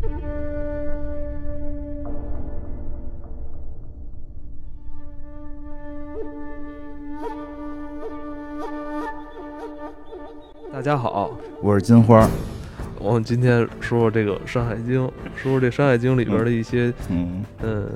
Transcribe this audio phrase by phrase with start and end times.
[0.00, 0.08] 大
[10.80, 12.30] 家好，我是金花。
[13.00, 17.44] 我们今天说说这个《山海经》，说说这《山海经》里边的一些嗯。
[17.62, 17.90] 嗯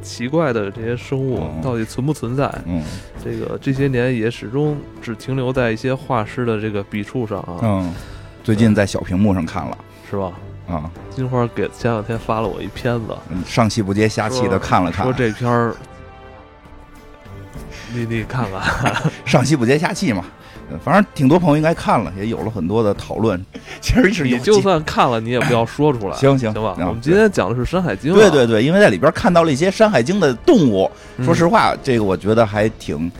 [0.00, 1.60] 奇怪的这些生物嗯。
[1.60, 2.48] 到底存不存在？
[2.66, 2.80] 嗯。
[3.24, 7.92] 这个这些年也始终只停留在一些画师的这个笔触上啊，嗯，
[8.44, 9.76] 最近在小屏幕上看了。
[10.08, 10.32] 是吧？
[10.68, 15.74] 啊，金花给前两天发了我一片子，嗯上气不接下气的看了看说，这片儿，
[17.92, 18.94] 你你看看，
[19.24, 20.24] 上气不接下气嘛。
[20.70, 23.38] 呃反正挺多朋友应该看了，也有了很多的讨论。
[23.82, 26.74] 其实是有你就算看了，你也不要说出来，行行行吧？
[26.78, 33.12] 嗯我们今天讲的是《山海经》啊，对对对，因为在里边看到了一些《山海经》的动物，嗯说实话，这个我觉得还挺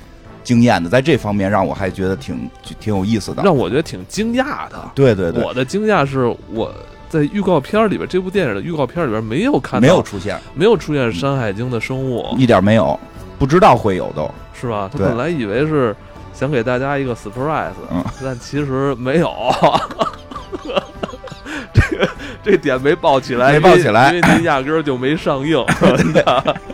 [0.43, 2.51] 惊艳的，在这方面让我还觉得挺
[2.81, 3.43] 挺有意思的。
[3.43, 4.91] 让我觉得挺惊讶的。
[4.95, 6.75] 对对对，我的惊讶是我
[7.15, 12.99] 在预告片里边，这部电影的预告片里边没有看到，没有出现，没有出现《山海经》的生物，一点没有，
[13.39, 14.29] 不知道会有都。
[14.53, 14.91] 是吧？
[14.93, 15.95] 他本来以为是
[16.33, 19.33] 想给大家一个 surprise，嗯但其实没有。
[21.73, 22.09] 这个
[22.43, 25.65] 这点没爆起来，没爆起来因为因为您压根儿就没上映。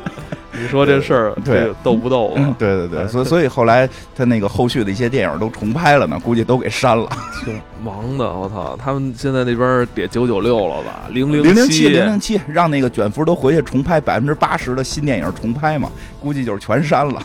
[0.61, 7.09] 你说这事儿，对逗不逗嗯啊？，对对对，哎所以所以后来他那个后续的一些电影都重拍了呢，估计都给删了。
[7.45, 8.77] 挺忙的，我操！
[8.83, 11.05] 他们现在那边得九九六了吧？
[11.11, 17.23] 零零零七七零零七，让那个卷福都回去重拍百分之八十的新电影重拍嘛，估计就是全删了。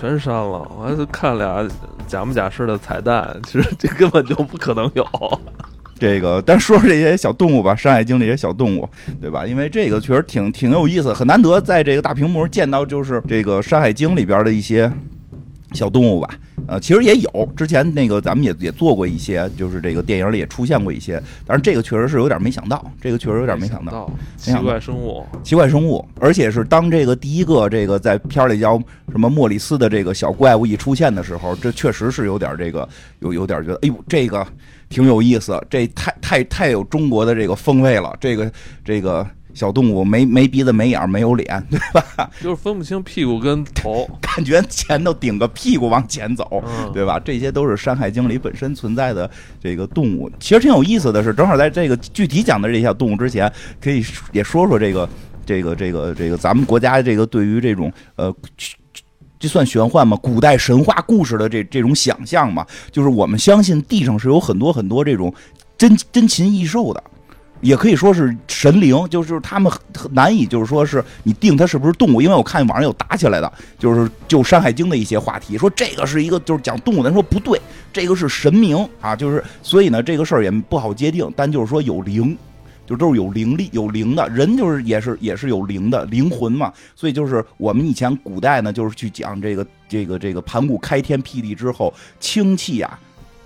[0.00, 1.68] 全删了，我还是看俩
[2.06, 5.06] 假模假式的彩蛋，其实这根本就不可能有。
[5.98, 8.88] 这个，但说说这些小动物吧，《山海经》这些小动物，
[9.20, 9.46] 对吧？
[9.46, 14.90] 因为这个确实挺挺有意思，很难得在这个大屏幕上见到，就是这个《山海经》里边的一些
[15.72, 16.30] 小动物吧。
[16.66, 23.92] 呃，其实也有，之前那个咱们也也做过一些，就是这个电影里也出现过一些，但是这个确实是有点没想到，这个确实有点没想到。
[23.92, 28.78] 到奇怪生物，奇怪生物，而且是当这个第一个这个在片儿里叫
[29.10, 32.86] 什么莫里斯的这个小怪物一出现的时候，这确实是有点这个
[33.20, 34.46] 有有点觉得，哎呦，这个
[34.88, 38.50] 挺有意思，这太太太有中国的这个风味了，这个
[38.84, 42.30] 这个小动物没没鼻子没眼儿没有脸，对吧？
[42.40, 44.08] 就是分不清屁股跟头。
[44.22, 47.18] 感觉前头顶个屁股往前走，嗯，对吧？
[47.18, 49.28] 这些都是《山海经》里本身存在的
[49.60, 50.30] 这个动物。
[50.38, 55.08] 其实挺有意思的是，正好在这个具体讲的这些小动物之前，可以也说说这个
[55.44, 58.34] 这个这个这个咱们国家这个对于这种呃。
[59.38, 60.18] 这算玄幻吗？
[60.22, 65.32] 古代神话故事的这这种想象嘛，就是我们相信地上是有很多很多这种
[65.76, 67.02] 珍珍禽异兽的，
[67.60, 69.72] 也可以说是神灵，就是他们
[70.10, 77.60] 难以就是说是你定它是不是动物，因为我看网上有打起来的，就是就《山海经》的一些话题，说这个是一个就是讲动物的，说不对，
[77.92, 82.36] 这个是神明啊，就是所以呢这个事儿也不好界定，但就是说有灵。
[82.88, 86.72] 就都是有灵力、有灵的人，就是也是也是有灵的灵魂嘛。
[86.96, 92.98] 所以就是我们以前古代呢，就是去讲这个这个这个盘古开天辟地之后，清气啊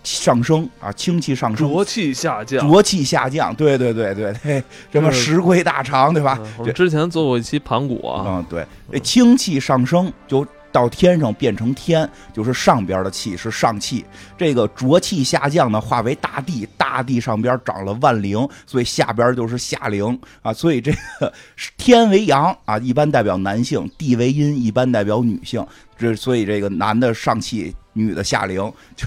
[0.05, 2.69] 上升啊，清气上升，浊气下降。
[2.69, 3.55] 浊气下降。
[3.55, 6.39] 对对对对对， 什么就是石龟大肠，对吧？
[6.75, 14.05] 之前做过一期盘古啊，嗯，对，这清气上升就到天上变成天，就是上边的气是上气。
[14.37, 20.53] 这个浊气下降呢，化为大地，大地上边长了万灵，所以下边就是下灵啊。
[20.53, 20.91] 所以这
[21.21, 21.33] 个
[21.77, 25.65] 天为阳啊，一般代表男性；地为阴，一般代表女性。
[25.97, 28.59] 这所以这个男的上气，女的下灵，
[28.97, 29.07] 就。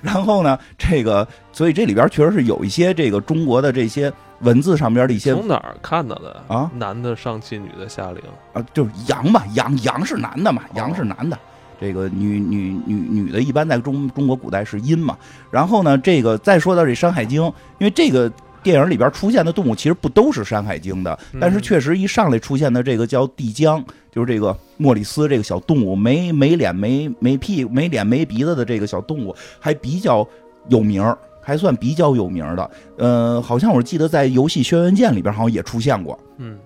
[0.00, 6.70] 然后呢，这个，所以这里边确实是有一些这个中国的这些文字上边的一些从哪儿看到的啊？
[6.76, 8.22] 男的上气，女的下灵。
[8.52, 11.38] 啊，就是阳嘛，阳阳是男的嘛，哦阳是男的。
[11.80, 15.16] 这个女女女女的，一般在中中国古代是阴嘛。
[15.50, 17.42] 然后呢，这个再说到这《山海经》，
[17.78, 18.30] 因为这个
[18.62, 30.26] 电影里边出现的动物其实不都是《山海经》的，但是嗯确实一上来出现的这个叫帝江，就是这个莫里斯这个小动物，没没脸没没屁没脸没鼻子的这个小动物，还比较
[30.68, 32.70] 有名儿，还算比较有名的。
[32.98, 36.18] 呃，好像我记得在游戏《轩辕剑》里边好像也出现过。
[36.38, 36.56] 嗯，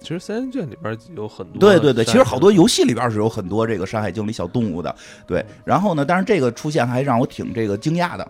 [0.00, 1.58] 其实三仙卷里边有很多。
[1.58, 4.94] 对对对，其实好多游戏里边是有很多这个《山海经》里小动物的，
[5.26, 5.44] 对。
[5.64, 8.28] 然后呢，当然这个出现还让我挺这个惊讶的。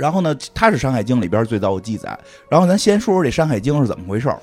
[0.00, 2.18] 然后呢，它是《山海经》里边最早有记载。
[2.48, 4.40] 然后咱先说说这《山海经》是怎么回事儿。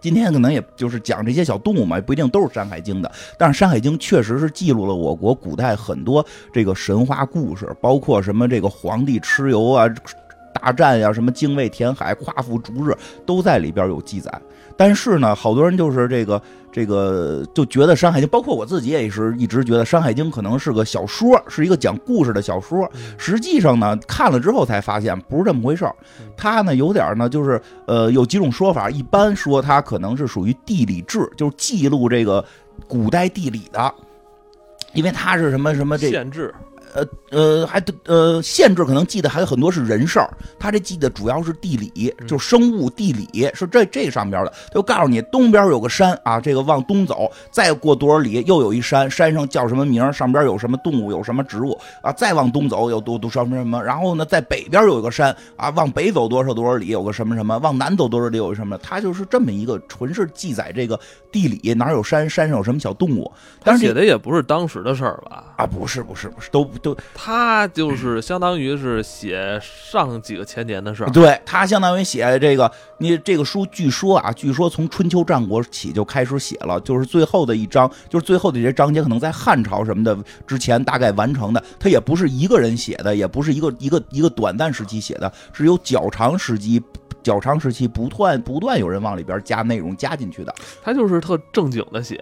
[0.00, 9.86] 今天可能也就是讲这些小动物嘛，也不一定都是《山海经》的，但是《山海经》确实是记录了我国古代很多这个神话故事，包括什么这个皇帝蚩尤啊。
[10.60, 14.30] 大战呀，什么精卫填海、夸父逐日，都在里边有记载。
[14.76, 16.40] 但是呢，好多人就是这个
[16.70, 22.88] 这个就觉得《山海经》，包括我自己也是一直觉得《山海经》可能是个小说，是一个讲故事的小说。
[23.16, 25.94] 实际上呢，看了之后才发现不是这么回事儿。
[26.36, 32.44] 它呢有点呢，就是呃有几种说法，一般说它可能是属于地理志，就是记录这个
[32.86, 33.92] 古代地理的，
[34.92, 36.54] 因为它是什么什么这限制。
[36.98, 40.28] 呃呃，还呃，限制可能记得还有很多是人事儿，
[40.58, 44.52] 他这记得主要是地理，就生物地理，是这这上边的。
[44.72, 50.12] 就告诉你，东边有个山啊，这个往东走，再过多少里又有一山，山上叫什么名？
[50.12, 51.10] 上边有什么动物？
[51.10, 52.10] 有什么植物啊？
[52.12, 53.82] 再往东走有多多什么什么？
[53.82, 57.58] 然后呢，在北边有一个山啊，往北走多少多少里有个什么什么？
[57.58, 58.76] 往南走多少里有个什么？
[58.78, 60.98] 他就是这么一个纯是记载这个
[61.30, 63.30] 地理，哪有山，山上有什么小动物？
[63.62, 65.44] 但是写的也不是当时的事儿吧？
[65.56, 66.87] 啊，不是不是不是，都都。
[67.14, 86.82] 他就是相当于是写上几个千年的事儿，对他相当于写这个，你这个书据说啊，据说从春秋战国起就开始写了，就是最后的一章，就是最后的这些章节可能在汉朝什么的之前大概完成的，他也不是一个人写的，也不是一个一个一个短暂时期写的，是有较长时期。
[87.20, 92.16] 较长时期不断不断有人往里边加内容加进去的，他就是特正经的写，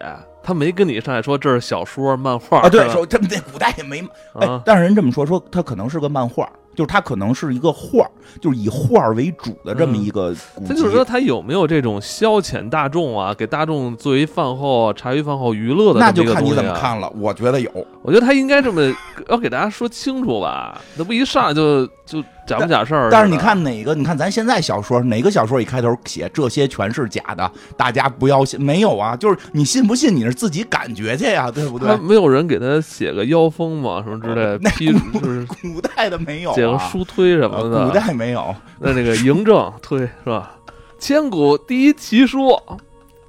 [0.46, 4.00] 他没跟你上来说这是小说漫画啊，对，说他们那古代也没，
[4.34, 6.48] 哎，但是人这么说说他可能是个漫画。
[6.76, 8.06] 就是他可能是一个画
[8.38, 10.34] 就是以画为主的这么一个。
[10.69, 16.00] 他就是说，他有没有这种消遣大众啊，给大众作为饭后茶余饭后娱乐的？
[16.00, 17.10] 那就看你怎么看了。
[17.16, 17.70] 我觉得有，
[18.02, 18.94] 我觉得他应该这么
[19.31, 20.78] 要给大家说清楚吧？
[20.96, 23.08] 那不一上来就就假不假事儿？
[23.10, 23.94] 但是你看哪个？
[23.94, 27.50] 你看咱现在小说哪个小说一开头写这些全是假的？
[27.76, 29.16] 大家不要信，没有啊？
[29.16, 31.96] 就是你信不信你是自己感觉去呀，对不对？
[31.96, 34.02] 没有人给他写个妖风嘛？
[34.02, 34.34] 什么之类？
[34.34, 36.54] 的，那就是古代的没有。
[36.78, 38.54] 书推什么的，古代没有。
[38.78, 40.52] 那那个嬴政推是吧？
[40.99, 42.49] 千古第一奇书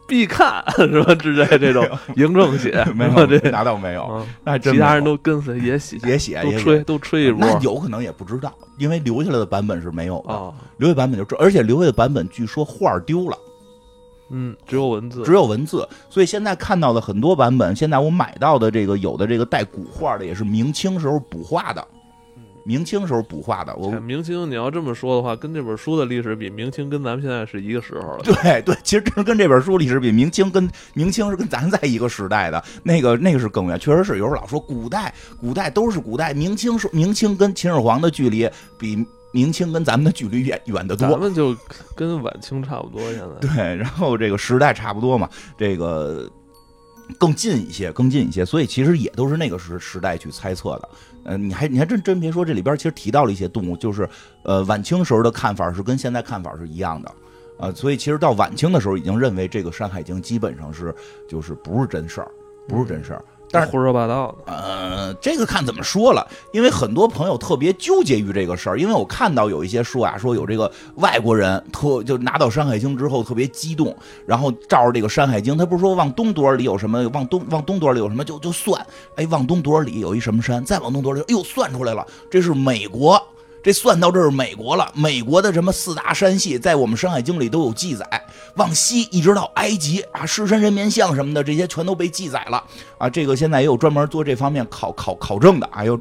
[0.07, 1.13] 必看是吧？
[1.19, 4.25] 之类这种嬴政写没有这拿倒没有。
[4.43, 7.45] 那其他人都跟随也写 也写，都吹都吹一波。
[7.45, 10.53] 那有可能也不知道，因为留下来的版本是没有的。
[10.77, 13.37] 留下版本就而且留下的版本据说画丢了。
[14.29, 15.87] 嗯，只有文字，只有文字。
[16.09, 21.85] 所以现在看到的很多版本，现在我买到的这个有的这个带古画的，也是明清时候补画的。
[22.67, 28.19] 明清时候补画的，我明清你要这么说的话，跟这本书的历史比，明清跟咱们现在是一个时候了。
[28.23, 34.17] 对对，其实真是跟这本书历史比，明清跟明清是跟咱在一个时代的，那个那个是更远，确实是。
[34.17, 38.97] 有时候老说古代，古代都是古代，明清是明清跟秦始皇的距离比
[39.31, 41.07] 明清跟咱们的距离远远得多。
[41.07, 41.55] 咱们就
[41.95, 43.47] 跟晚清差不多现在。
[43.47, 46.29] 对，然后这个时代差不多嘛，这个
[47.17, 50.89] 更近一些，更近一些，所以其实也都是那个时时代去猜测的。
[51.23, 54.09] 呃，你还你还真真别说，这里边其实提到了一些动物，就是
[54.43, 57.11] 呃晚清时候的看法是跟现在看法是一样的，
[57.59, 60.93] 啊，所以其实到晚清的时候已经认为这个《山海经》基本上是
[61.27, 62.31] 就是不是真事儿，
[62.67, 63.23] 不是真事儿。
[63.49, 73.95] 但是胡说八道的，呃，这个看怎么说了，因为很多朋友特别纠结于这个事儿，因为我看到有一些说啊，说有这个外国人特就拿到《山海经》之后特别激动，
[74.25, 78.85] 然后照着这个《山海经》，他不是说往东多少里有什么，往东往东多少里有什么，就就算，
[79.15, 83.21] 哎，往东多少里有一什么山，再往东多少里，哎呦，算出来了，这是美国。
[83.67, 88.25] 这算到这是美国了，美国的什么四大山系在我们《山海经》里都有记载，
[88.55, 92.63] 往西一直到埃及啊，狮身人面像什么的这些全都被记载了
[92.97, 93.09] 啊。
[93.09, 95.99] 这个现在也有专门做这方面考考考证的，啊有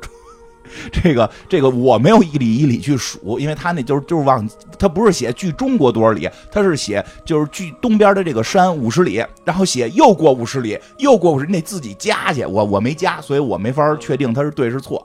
[0.92, 4.48] 这个这个我没有一里一里去数，因为他那就是就是往
[4.78, 15.04] 他不是写距中国多少里，他是写就是距东边的这个山五十里，然后写又过五十里，又过五十，那自己加去，我我没加，所以我没法确定他是对是错。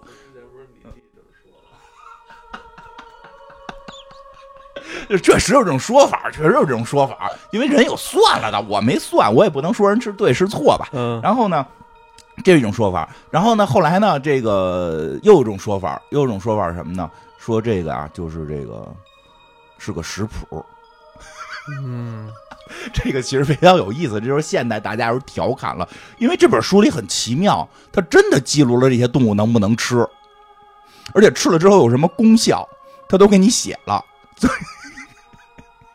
[5.21, 10.89] 确实有这种说法，确实有这种说法，因为人有算了的，我没算，我也不能说人是对是错吧。
[10.93, 11.19] 嗯。
[11.21, 11.65] 然后呢，
[12.43, 13.09] 这一种说法。
[13.29, 17.09] 然后呢，后来呢，这个又有一种说法，又有一种说法是什么呢？
[17.37, 18.87] 说这个啊，就是这个
[19.77, 20.65] 是个食谱。
[21.83, 22.29] 嗯。
[22.93, 25.85] 这个其实非常有意思，这就是现代大家有调侃了，
[26.19, 30.07] 因为这本书里很奇妙，它真的记录了这些动物能不能吃，
[31.13, 32.65] 而且吃了之后有什么功效，
[33.09, 34.01] 它都给你写了。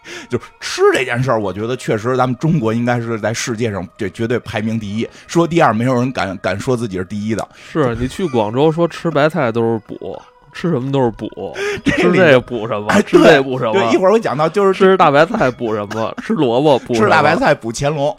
[0.28, 5.08] 就是吃这件事儿，我觉得确实，咱们中国应该是在世界上这绝对排名第一。
[5.26, 7.46] 说第二，没有人敢敢说自己是第一的。
[7.70, 10.20] 是你去广州说吃白菜都是补，
[10.52, 11.28] 吃什么都是补，
[11.84, 12.88] 吃这个补什么？
[13.02, 13.72] 吃这补什么？
[13.74, 16.14] 对，一会儿我讲到就是吃大白菜补什么？
[16.22, 18.14] 吃萝卜补吃大白菜补乾隆。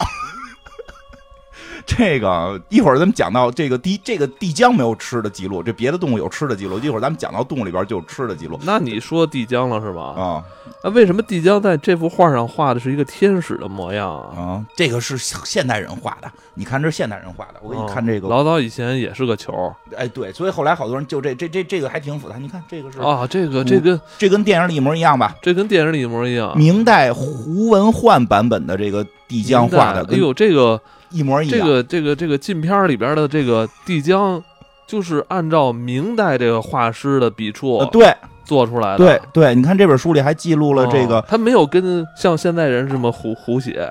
[1.88, 6.78] 这个一会儿咱们讲到这个地这个地江没有吃的记录，这别的动物有吃的记录。
[6.78, 10.02] 一会儿咱们讲到动物里边就有吃的记录那你说地江了是吧？
[10.02, 10.44] 啊
[10.84, 14.38] 那为什么地江在这幅画上画的是一个天使的模样啊？
[14.38, 17.54] 啊，这个是现代人画的，你看这是现代人画的。
[17.62, 19.52] 我给你看这个，哦老早以前也是个球
[19.96, 22.36] 哎，对，所以后来好多人就这这这这个还挺复杂。
[22.36, 25.34] 你看这个是啊，这个这跟这跟电影里一模一样吧？
[25.42, 26.56] 这跟电影里一模一样。
[26.56, 31.58] 明代胡文焕版本的这个地江画的，哎呦，这个一模一样。
[31.58, 34.42] 这个这个这个近片里边的这个帝江，
[34.86, 38.98] 就是按照明代这个画师的笔触呃，对做出来的。
[38.98, 43.86] 对对，你看这本书里还记录了这个哦，他没有跟像现在人这么胡胡写，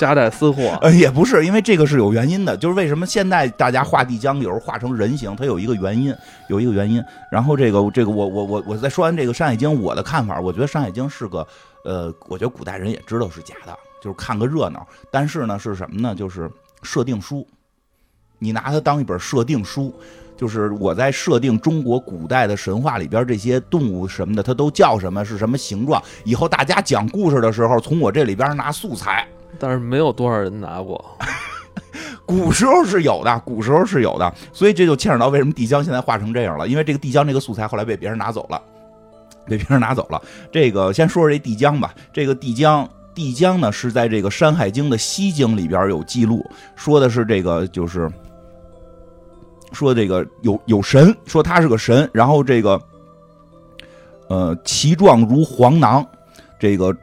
[0.00, 0.78] 夹带私货。
[0.80, 6.14] 呃，也不是，因为这个是有原因的，就是为什么现在大家画地江有时候画成人形，它有一个原因，
[6.48, 7.02] 有一个原因。
[7.30, 11.46] 然后这个这个我我我我在说完这个《山海经》，我的看法，我觉得《山海经》是个
[11.84, 14.86] 呃，我觉得古代人也知道是假的，就是看个热闹。
[15.10, 16.14] 但是呢，是什么呢？
[16.14, 16.50] 就是
[16.82, 17.46] 设定书，
[18.38, 19.94] 你拿它当一本设定书。
[20.36, 26.02] 就是我在设定中国古代的神话里边这些动物什么的，它都叫什么，是什么形状。
[26.24, 29.28] 以后大家讲故事的时候，从我这里边拿素材，
[29.58, 31.04] 但是没有多少人拿过。
[32.24, 38.62] 古时候是有的，古时候是有的，所以这就牵扯到为什么帝江现在画成这样了，因为这个帝江这个素材后来被别人拿走了，
[39.44, 40.22] 被别人拿走了。
[40.50, 46.44] 这个先说说这帝江吧，这个帝江，帝江呢是在这个《山海经》的西经里边有记录，
[46.76, 48.10] 说的是这个就是
[49.72, 52.80] 说这个有有神，说他是个神，然后这个
[54.28, 56.06] 呃其状如黄囊，
[56.58, 56.96] 这个。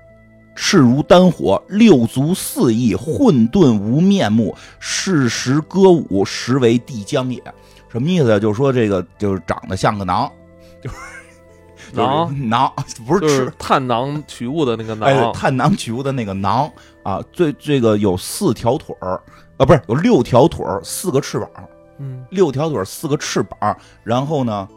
[0.60, 7.40] 赤如丹火，六足四翼，混沌无面目，适时歌舞，实为帝江也。
[7.92, 8.40] 什么意思？
[8.40, 10.28] 就是说这个就是长得像个囊，
[10.82, 10.96] 就是
[11.94, 12.72] 囊囊，
[13.06, 13.54] 不是是吃。
[13.58, 15.08] 探囊取物的那个囊。
[15.10, 16.70] 哎，探囊取物的那个囊
[17.04, 19.22] 啊，最这个有四条腿儿
[19.58, 21.50] 啊，不是有六条腿儿，四个翅膀，
[22.00, 24.68] 嗯，六条腿儿，四个翅膀，然后呢，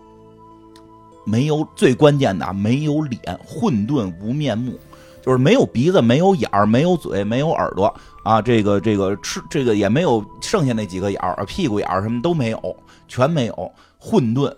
[1.25, 4.73] 没有最关键的啊没有脸，混沌无面目，
[5.21, 12.77] 就是没有鼻子，没有眼儿，没有嘴，没有耳朵啊，这个这个吃这个也没有剩下那几个眼儿，屁股眼儿什么都没有，
[13.07, 14.51] 全没有，混沌，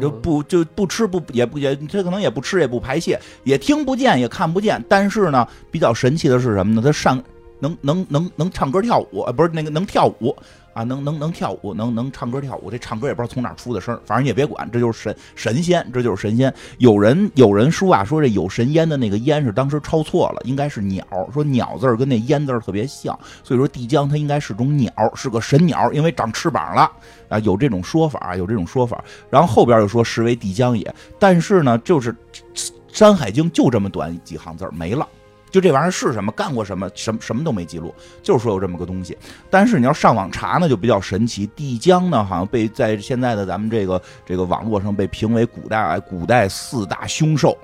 [0.00, 4.82] 就嗯不就不吃不也不也，他可能也不吃也不排泄，也听不见也看不见。
[4.88, 6.82] 但是呢，比较神奇的是什么呢？
[6.82, 7.22] 他上
[7.60, 10.36] 能能能能唱歌跳舞，呃不是那个能跳舞
[10.72, 12.70] 啊，能能能跳舞，能能唱歌跳舞。
[12.70, 16.52] 这唱歌也不知道从哪出的声，反正你也别管，这就是神神仙，这就是神仙。
[16.78, 26.90] 有人有人说啊，说这有神烟的那个烟是当时抄错了，应该是鸟，说鸟字儿跟那烟字儿特别像，所以说帝江它应该是种鸟，是个神鸟，因为长翅膀了
[27.28, 29.02] 啊，有这种说法，有这种说法。
[29.28, 32.12] 然后后边又说实为帝江也，但是呢，就是
[32.92, 35.06] 《山海经》就这么短几行字儿没了。
[35.50, 39.16] 就这玩意儿是什么，干过什么，什么什么都没记录，就是说有这么个东西。
[39.50, 41.46] 但是你要上网查呢，就比较神奇。
[41.56, 47.56] 帝江呢，好像被在现在的咱们这个这个网络上被评为古代古代四大凶兽，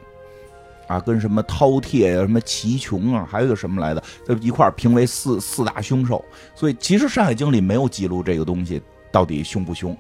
[0.89, 6.25] 啊，跟什么饕餮呀、什么奇琼啊，还有一个什么来的，就一块评为四四大凶兽。
[6.55, 9.97] 所以其实《山海经》里没有记录这个东西到底凶不凶。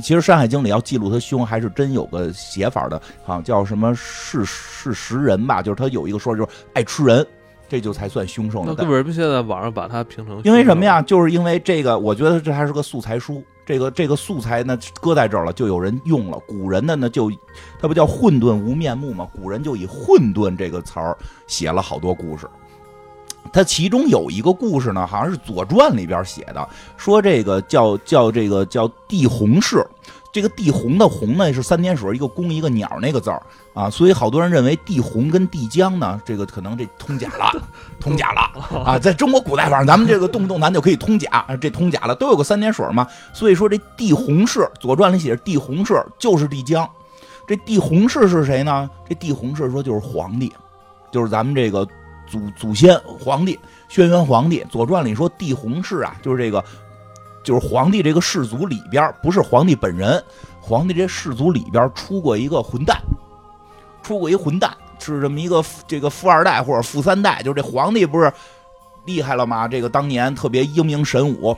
[0.00, 7.26] 其实《山海经》里要记录他凶，还是真有个写法的，好像叫什么是是食人吧，就是他有一个说就是爱吃人，
[7.68, 8.74] 这就才算凶兽呢。
[8.78, 10.40] 那为什么现在网上把它评成？
[10.44, 10.84] 因为什么？
[10.84, 11.02] 呀？
[11.02, 13.42] 就是因为这个，我觉得这还是个素材书。
[13.64, 16.38] 这个这个素材呢，搁在这儿了，就有人用了。
[16.48, 17.30] 古人的呢，就
[17.80, 19.28] 他不叫混沌无面目吗？
[19.32, 22.48] 古人就以混沌这个词儿写了好多故事。
[23.50, 29.86] 他其中有一个故事呢，好像是《左传》里边写的，说这个叫叫这个叫帝鸿氏。
[30.32, 33.42] 这个帝鸿的鸿呢是三点水一个公一个鸟那个字儿
[33.74, 37.52] 啊，所以好多人认为帝鸿跟帝江呢，这个可能这通假了，
[38.00, 38.98] 通假了啊！
[38.98, 46.88] 在中国古代，反正咱们这个动不动咱就可以通假，啊这通假了都有个三点水嘛，所以说这帝鸿氏，《左传》里写着帝鸿氏就是帝江，
[47.46, 48.88] 这帝鸿氏是谁呢？
[49.06, 50.50] 这帝鸿氏说就是皇帝，
[51.10, 51.86] 就是咱们这个
[52.32, 56.64] 祖祖先皇帝轩辕皇帝，《左传》里说帝洪氏啊，就是这个。
[57.44, 60.22] 就是皇帝这个氏族里边，不是皇帝本人，
[60.60, 62.96] 皇帝这氏族里边出过一个混蛋，
[64.00, 64.70] 出过一混蛋，
[65.00, 68.32] 是这么一个这个富二代或者富三代，就是这皇帝不是
[69.06, 69.66] 厉害了吗？
[69.66, 71.52] 这个当年特别英明神武，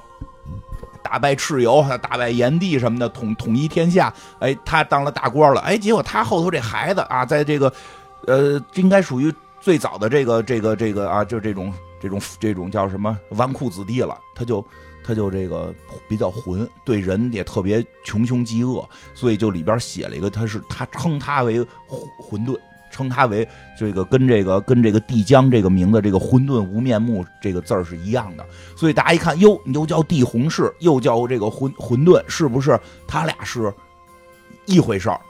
[1.02, 4.10] 打败蚩尤，打败炎帝什么的，统统一天下。
[4.38, 5.60] 哎，他当了大官了。
[5.60, 7.70] 哎，结果他后头这孩子啊，在这个
[8.26, 9.30] 呃，应该属于
[9.64, 14.62] 最早的这个这个这个啊，就这种这种这种叫什么纨绔子弟了，他就。
[15.06, 15.70] 他就这个
[16.08, 21.62] 比较混，对人也特别穷凶极恶，所以就里边写了一个，他是他称他为
[22.18, 22.58] 混沌，
[22.90, 23.46] 称他为
[23.78, 32.80] 这个跟这个跟这个帝江这个名字这个混沌无面目这个字儿是一样的，所以大家一看，哟，你又叫帝红氏，又叫这个混混沌，是不是？
[33.06, 33.70] 他俩是
[34.64, 35.20] 一回事儿。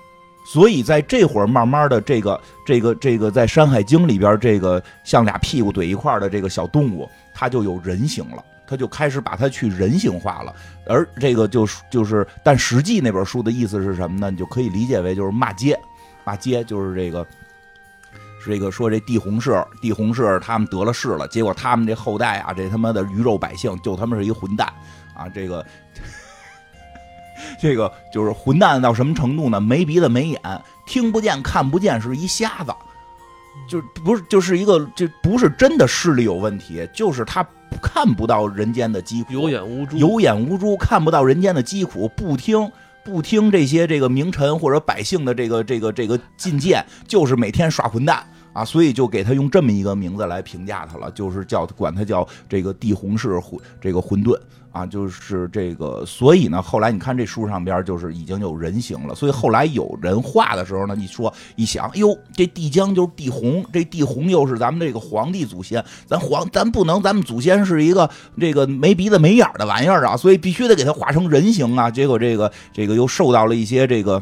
[0.47, 10.55] 所以在这会儿，慢慢的，这个这个这个在《山海经》里边，这个像俩屁股怼一块的这个小动物，它就有人形了，它就开始把它去人形化了。
[10.87, 14.31] 而这个就是就是，但实际那本书的意思是什么呢？
[14.31, 15.81] 你就可以理解为就是骂街，
[16.25, 17.27] 骂街就是这个，
[18.39, 24.71] 是这个说这地红氏，地红氏他们得了势了，结果他们这后代啊，这他妈的鱼肉百姓就他妈是一混蛋
[25.15, 25.65] 啊，这个。
[27.61, 29.61] 这个就是混蛋到什么程度呢？
[29.61, 30.41] 没鼻子没眼，
[30.87, 32.73] 听不见看不见，是一瞎子，
[33.69, 37.47] 就不是就是一个，这不是真的视力有问题，就是他
[37.83, 42.71] 看不到人间的疾苦，有眼无珠，有眼无珠，看不到人间的疾苦，不听
[43.05, 54.39] 不听这些这个名臣或者百姓的这个这个这个进谏，就是每天耍混蛋啊，所以就给他用这么一个名字来评价他了，就是叫管他叫这个地红氏混这个混沌。
[54.75, 74.21] 啊，就是这个，所以呢，后来你看这书上边就是已经有人形了，所以后来有人画的时候呢，你说一想，哎呦，这帝江就是帝红，这帝红又是咱们这个皇帝祖先，咱皇咱不能，咱们祖先是一个这个没鼻子没眼的玩意儿啊，所以必须得给他画成人形啊，结果这个这个又受到了一些这个。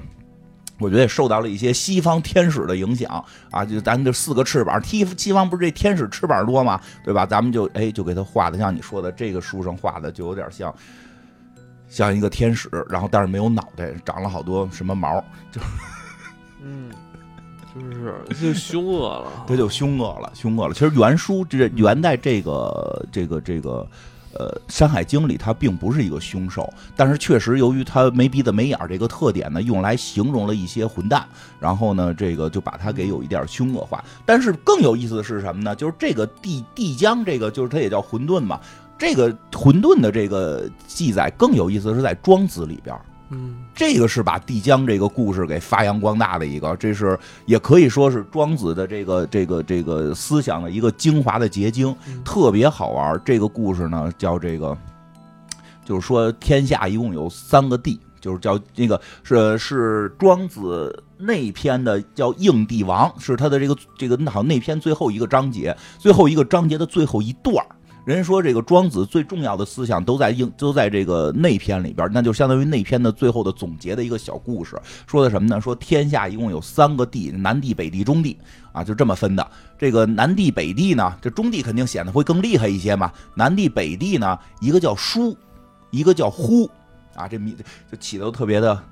[0.82, 6.80] 我觉得也受到了一些西方天使的影响啊，就咱这四个翅膀，西西方不是这天使翅膀多吗？
[7.04, 7.24] 对吧？
[7.24, 10.74] 咱们就哎，就给他画的像你说的这个书上画的，就有点像，
[11.88, 15.60] 像一个天使，然后但是没有脑袋，长了好多什么毛，就
[16.62, 16.90] 嗯，
[17.74, 20.74] 就是就凶恶了， 他就凶恶了，凶恶了。
[20.74, 23.88] 其实原书这原在这个这个这个。
[24.34, 31.26] 呃，《山海经》里他并不是一个凶兽，但是确实由于他没鼻子没眼儿这个特点呢，用来形容了一些混蛋，
[31.60, 34.02] 然后呢，这个就把他给有一点凶恶化。
[34.24, 35.74] 但是更有意思的是什么呢？
[35.74, 38.58] 就是这个地地江，这个就是它也叫混沌嘛，
[38.98, 42.96] 这个混沌的这个记载更有意思是在《庄子》里边。
[43.34, 53.18] 嗯，这个是把帝江这个故事给发扬光大的一个，这是也可以说是庄子的这个这个这个思想的一个精华的结晶，特别好玩。
[53.24, 54.76] 这个故事呢叫这个，
[55.82, 67.64] 就是说天下一共有三个帝，就是叫那个是是庄子那篇的叫应帝王，是他的这个这个好像那篇最后一个章节，最后一个章节的最后一段
[68.04, 74.76] 人说这个庄子最重要的思想都在应都在这个内篇里边，那就相当于内篇的最后的总结的一个小故事。
[75.06, 75.60] 说的什么呢？
[75.60, 78.36] 说天下一共有三个地，南地、北地、中地
[78.72, 79.46] 啊，就这么分的。
[79.78, 83.12] 这个南地、北地呢，这中地肯定显得会更厉害一些嘛。
[83.34, 85.36] 南地、北地呢，一个叫书，
[85.90, 86.68] 一个叫呼，
[87.14, 87.56] 啊，这名
[87.90, 88.82] 就起的特别的。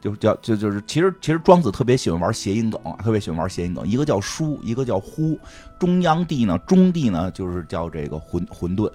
[0.00, 3.84] 就叫就就是其实其实庄子特别喜欢玩谐音梗，特别喜欢玩谐音梗。
[3.84, 5.36] 一个叫书，一个叫呼。
[5.78, 8.90] 中央地呢，中地呢，就是叫这个混混沌，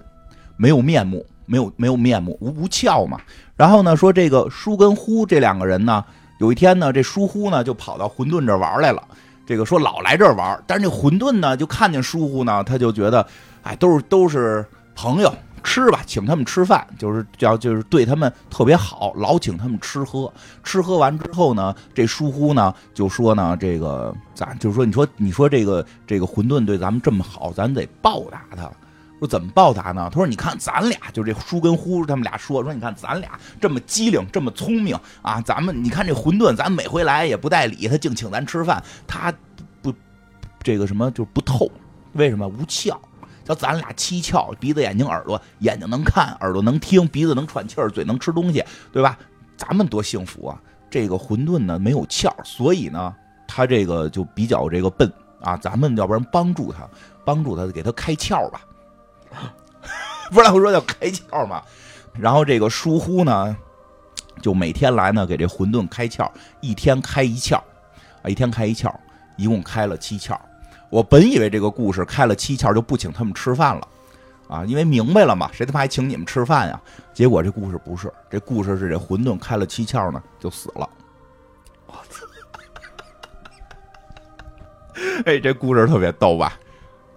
[0.58, 3.20] 没有面目，没有没有面目，无无窍嘛。
[3.56, 6.04] 然后呢，说这个书跟呼这两个人呢，
[6.40, 9.02] 有一天呢，这书呼呢就跑到混沌这玩来了。
[9.46, 13.26] 这个说老来这玩，但是这混沌呢就看见疏忽呢，他就觉得，
[13.62, 14.66] 哎，都是都是
[14.96, 15.34] 朋友。
[15.64, 20.32] 吃吧，请他们吃饭，就是叫就是对他们特别好，老请他们吃喝。
[20.64, 28.70] 吃喝完之后呢，这疏忽呢就说呢，这个咱就是说，你说你说这个这个混沌对咱们这么好，咱得报答他。
[29.20, 30.10] 说怎么报答呢？
[30.12, 39.34] 他说你看咱俩就这疏跟呼，他们俩说说你看咱俩这么机灵，这么聪明啊，咱们你看这混沌，咱每回来也不带理，他净请咱吃饭，他
[39.82, 39.94] 不
[40.62, 41.72] 这个什么就不透，
[42.14, 42.98] 为什么无窍？
[43.44, 49.18] 叫咱俩七窍，鼻子、眼睛、耳朵，眼睛能看，耳朵能听，鼻子能喘气儿，嘴能吃东西，对吧？
[49.56, 50.60] 咱们多幸福啊！
[50.90, 53.14] 这个混沌呢没有窍，所以呢，
[53.48, 55.56] 他这个就比较这个笨啊。
[55.58, 56.88] 咱们要不然帮助他，
[57.24, 58.62] 帮助他，给他开窍吧。
[60.32, 61.62] 不然我说叫开窍嘛。
[62.14, 63.56] 然后这个疏忽呢，
[64.42, 66.30] 就每天来呢给这混沌开窍，
[66.62, 67.58] 一天开一窍
[68.22, 68.94] 啊，一天开一窍，
[69.38, 70.38] 一共开了七窍。
[70.94, 73.88] 我本以为这个故事开了七窍就不请他们吃饭了，
[74.48, 76.80] 啊，因为明白了嘛，谁他妈还请你们吃饭呀？
[77.16, 80.88] 结果这故事不是，这故事是这馄饨开了七窍呢就死了。
[81.88, 82.24] 我操！
[85.26, 86.54] 哎，这故事特别逗吧？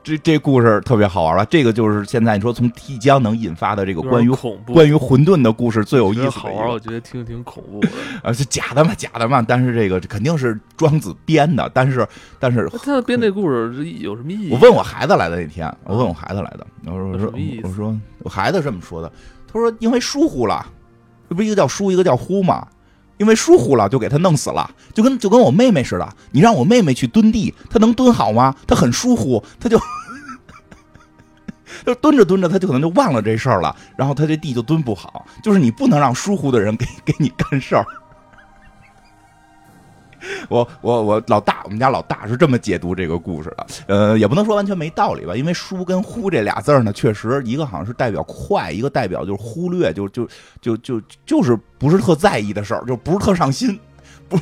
[0.06, 1.44] 这这故事特别好玩了？
[1.46, 4.30] 这个就是现在你说从提江能引发的这个关于
[4.64, 6.30] 关于混沌的故事最有意思。
[6.30, 7.88] 好玩，我觉得听挺恐怖的。
[8.22, 8.94] 啊，是假的嘛？
[8.94, 9.42] 假的嘛？
[9.42, 11.68] 但是这个肯定是庄子编的。
[11.74, 12.06] 但是
[12.38, 14.52] 但是他编这故事有什么意义？
[14.52, 17.32] 我问我孩子来的那天，我问我孩子来的，我说我说
[17.64, 19.10] 我说我孩子这么说的，
[19.52, 20.64] 他说因为疏忽了，
[21.28, 22.64] 这不一个叫疏一个叫忽嘛？
[23.18, 28.54] 因为疏忽了就给他弄死了，就跟就跟我妹妹似的，你让我妹妹去蹲地，她能蹲好吗？
[28.66, 29.80] 她很疏忽，她就
[31.84, 35.26] 就蹲着蹲着，她就可能就忘了这事儿了，然后她这地就蹲不好。
[35.42, 37.86] 就是你不能让疏忽的人给给你干事儿。
[40.48, 50.28] 我我我老大，我们家老大是这么解读这个故事的，呃，也不能说完全没道理吧，因为“疏”跟“忽”这俩字儿呢，确实一个好像是代表快，一个代表就是忽略，就就
[50.60, 53.78] 就就就是不是特在意的事儿，就不是特上心，
[54.28, 54.38] 不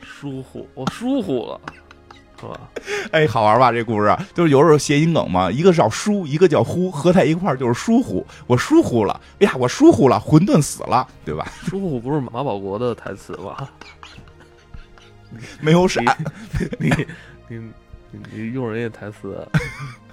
[0.00, 1.60] 疏忽，我疏忽了，
[2.40, 2.60] 是吧？
[3.12, 3.70] 哎，好玩吧？
[3.72, 8.24] 这故事就是有时候谐音梗嘛，一个叫“疏”，一个叫“忽”，合在一块儿就是疏忽。
[8.46, 11.46] 我疏忽了，哎呀，我疏忽了，混沌死了，对吧？
[11.64, 13.68] 疏忽不是马保国的台词吧？
[15.60, 16.04] 没有闪，
[16.78, 16.88] 你
[17.48, 17.58] 你
[18.10, 19.46] 你你用人家台词，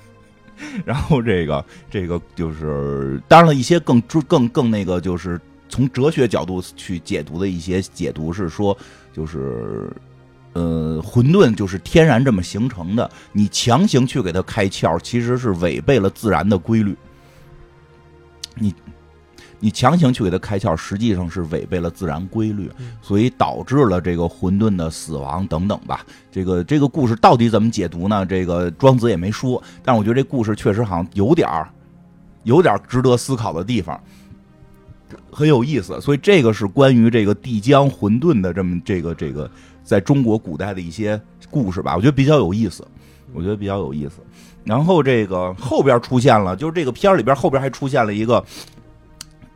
[0.86, 8.78] 然后这个这个就是当然了一些更更更那个就是从哲学角度去解读的一些解读是说
[9.14, 9.90] 就是
[10.54, 16.96] 呃混沌就是天然这么形成的，你强行去给它开窍，其实是违背了自然的规律，
[18.56, 18.74] 你。
[19.66, 22.70] 你强行去给他开窍，实际上是违背了自然规律，
[23.02, 26.06] 所以导致了这个混沌的死亡等等吧。
[26.32, 28.24] 这个这个故事到底怎么解读呢？
[28.24, 31.68] 这个庄子也没说，但我觉得这故事确实好像有点儿，
[32.44, 34.00] 有点值得思考的地方，
[35.32, 36.00] 很有意思。
[36.00, 39.50] 所以这个是关于这个帝江混沌的这么这个这个
[39.84, 42.88] 在中国古代的一些故事吧，我觉得比较有意思，
[43.34, 44.18] 我觉得比较有意思。
[44.64, 48.46] 然后这个后边出现了，就是这个片儿里边后边还出现了一个。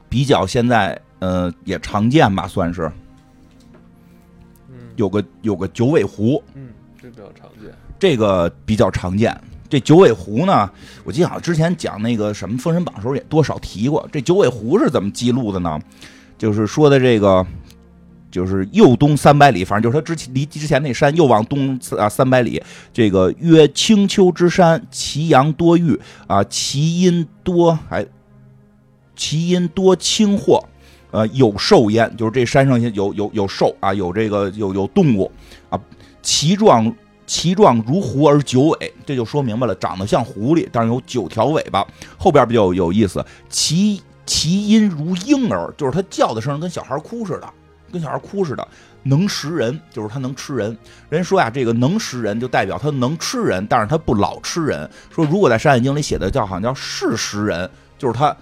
[0.09, 2.91] 比较现在，呃，也常见吧，算是。
[4.67, 6.43] 嗯，有个有个九尾狐。
[6.55, 6.69] 嗯，
[6.99, 7.71] 这比较常见。
[7.99, 9.39] 这个比较常见。
[9.69, 10.67] 这九尾狐呢，
[11.03, 14.09] 我记得好像之前讲那个什么《封神榜》时候也多少提过。
[14.11, 15.79] 这九尾狐是怎么记录的呢？
[16.39, 17.45] 就是说的这个，
[18.31, 22.59] 就是右东三百里，反正就是他之前离之前那山又往东啊三百里。
[22.91, 28.03] 这个曰青丘之山，其阳多玉啊，其阴多还。
[29.19, 30.63] 其因多轻货，
[31.11, 35.29] 呃，有兽焉，就是这山上有有有兽啊，有这个有有动物
[35.69, 35.77] 啊，
[36.21, 36.95] 其状
[37.27, 41.85] 其状如狐而九尾，这就说明白了，长得像狐狸，但是有九条尾巴。
[42.17, 47.53] 后边比较有意思，其其音如婴儿，就是它叫的声跟小孩哭似的，
[47.91, 48.65] 跟小孩哭似的，
[49.03, 50.77] 能食人，就是它能吃人。
[51.09, 54.89] 人说呀，这个能食人就代表它能吃人，但是它不老吃人。
[55.13, 58.33] 说如果在《山海经》里写的叫好像叫是食人，就是它。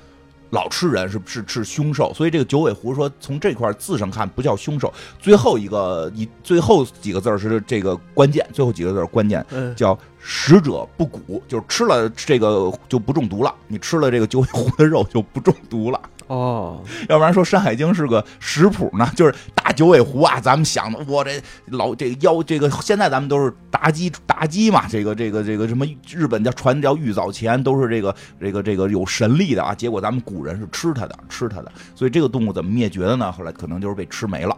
[0.52, 4.94] 老吃人是是是凶兽，所以这个九尾狐说从这块字上看不叫凶兽。
[5.20, 13.54] 最后一个一最后几个字是这个关键，最后几个字关键叫食者不蛊，就是吃了这个就不中毒了。
[13.68, 16.00] 你吃了这个九尾狐的肉就不中毒了。
[16.28, 33.32] 哦，要不然说《山海经》是个食谱呢，就是大九尾狐啊，咱们想的，我这老这个妖这个，现在咱们都是妲己妲己嘛，这个这个这个什么日本叫传叫玉藻前，都是这个这个这个有神力的啊，结果咱们古人是吃它的，吃它的，所以这个动物怎么灭绝的呢？
[33.32, 34.58] 后来可能就是被吃没了。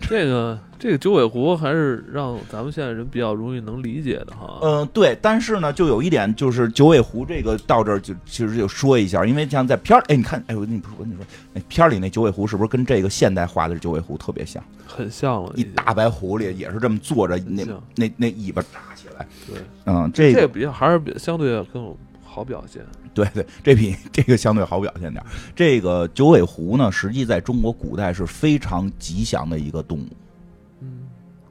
[0.00, 4.58] 这个这个九尾狐还是让咱们现在人比较容易能理解的哈。
[4.62, 14.62] 嗯，对，但是呢，就有一点，就是九尾狐这个到这儿就其实就说一下，因为像在片儿，哎，你看，哎，我跟你说，我跟你说，那片儿里那九尾狐是不是跟这个现代化的九尾狐特别像？
[14.86, 19.26] 很像了，一大白狐狸也是这么坐着，那那那尾巴扎起来。
[19.46, 21.94] 对，嗯，这这比较还是比相对更
[22.30, 22.82] 好表现。
[23.12, 25.24] 对对，这比这个相对好表现点。
[25.56, 30.06] 这个九尾狐呢，实际在中国古代是非常吉祥的一个动物，
[30.80, 31.08] 嗯，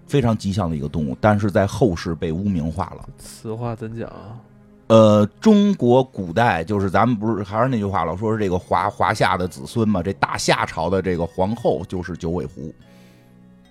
[0.08, 3.08] 非常吉祥的一个动物，但是在后世被污名化了。
[3.18, 4.40] 此话怎讲啊？
[4.88, 12.74] 呃，中国古代就是咱们不是还是那句话，老说是这个华华夏的子孙嘛，这大夏朝的这个皇后就是九尾狐，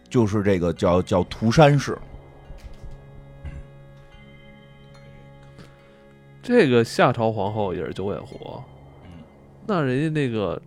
[0.08, 1.98] 就是这个叫叫涂山氏。
[6.48, 8.58] 这个夏朝皇后也是九尾狐，
[9.66, 10.58] 那人家那个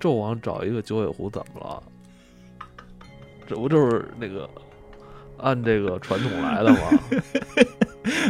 [0.00, 1.82] 纣王找一个九尾狐怎么了？
[3.46, 4.48] 这不就是那个
[5.38, 6.78] 按这个传统来的吗？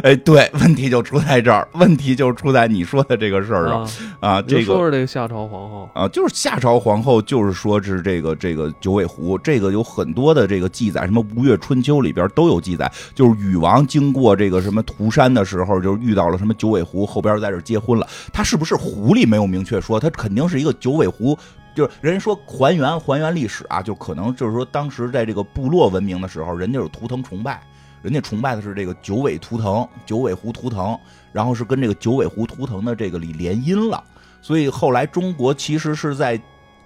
[0.01, 3.87] 哎，对，问题就出在这儿，问题就出在你说的这个事儿上
[4.19, 4.41] 啊。
[4.41, 18.07] 这个说说这个夏朝皇后啊，就是夏朝皇后，就是说是这个这个九尾狐，这个有很多的这个记载，什么《吴越春秋》里边都有记载，就是禹王经过这个什么涂山的时候，就遇到了什么九尾狐，后边在这结婚了。
[18.33, 21.37] 他是不是狐狸没有明确说，他肯定是一个九尾狐。
[21.77, 27.61] 就是人说还原还原历史啊，就可能就是说当时在这个部落文明的时候，人家有图腾崇拜。
[28.01, 30.97] 人家崇拜的是这个九尾图腾，九尾狐图腾，
[31.31, 34.01] 然后是跟这个九尾狐图腾的这个里联姻了，
[34.41, 36.39] 所以后来中国其实是在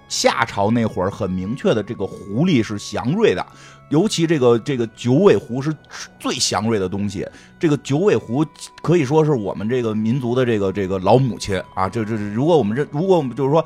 [0.08, 3.46] 夏朝那会儿很明确的，这个狐狸是祥瑞的，
[3.90, 5.72] 尤其这个这个九尾狐是
[6.18, 7.26] 最祥瑞的东西。
[7.58, 8.44] 这个九尾狐
[8.82, 11.88] 可以说是我们这个民族的这个这个老母亲啊！
[11.88, 13.64] 这这如果我们这如果我们就是说。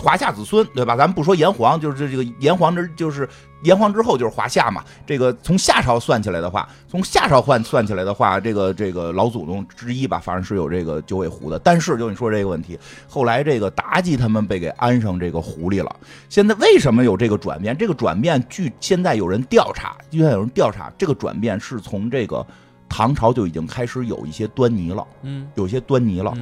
[0.00, 0.96] 华夏子孙，对吧？
[0.96, 3.28] 咱们不说炎黄，就是这这个炎黄之，就是
[3.62, 4.82] 炎黄之后就是华夏嘛。
[5.06, 11.58] 这个从夏朝算起来的话，从夏朝换算起来的话，这个这个老祖宗之一吧，反正是有这个九尾狐的。
[11.58, 15.94] 但是就你说这个问题，后来这个妲己他们被给安上这个狐狸了。
[16.28, 17.76] 现在为什么有这个转变？
[17.76, 22.46] 这个转变据现在有人调查，现在有人调查，这个转变是从这个
[22.88, 25.06] 唐朝就已经开始有一些端倪了。
[25.22, 26.32] 嗯，有些端倪了。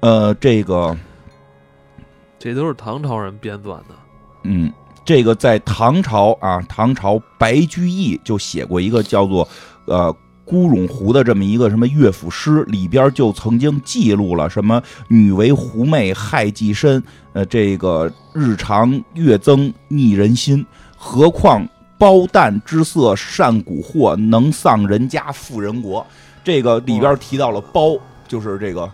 [0.00, 0.96] 呃，这个。
[2.44, 3.94] 这都是唐朝人编撰的。
[4.42, 4.70] 嗯，
[5.02, 9.46] 这个在唐朝啊，唐朝白居易就写过一个叫做
[9.86, 17.02] 《呃孤冗湖》的这么一个什么乐府诗，里边就曾经记录了什么“女为狐媚害己身”，
[17.32, 20.66] 呃，这个日长月增逆人心，
[20.98, 26.06] 何况包旦之色善蛊惑，能丧人家富人国。
[26.44, 27.96] 这个里边提到了包，
[28.28, 28.86] 就是这个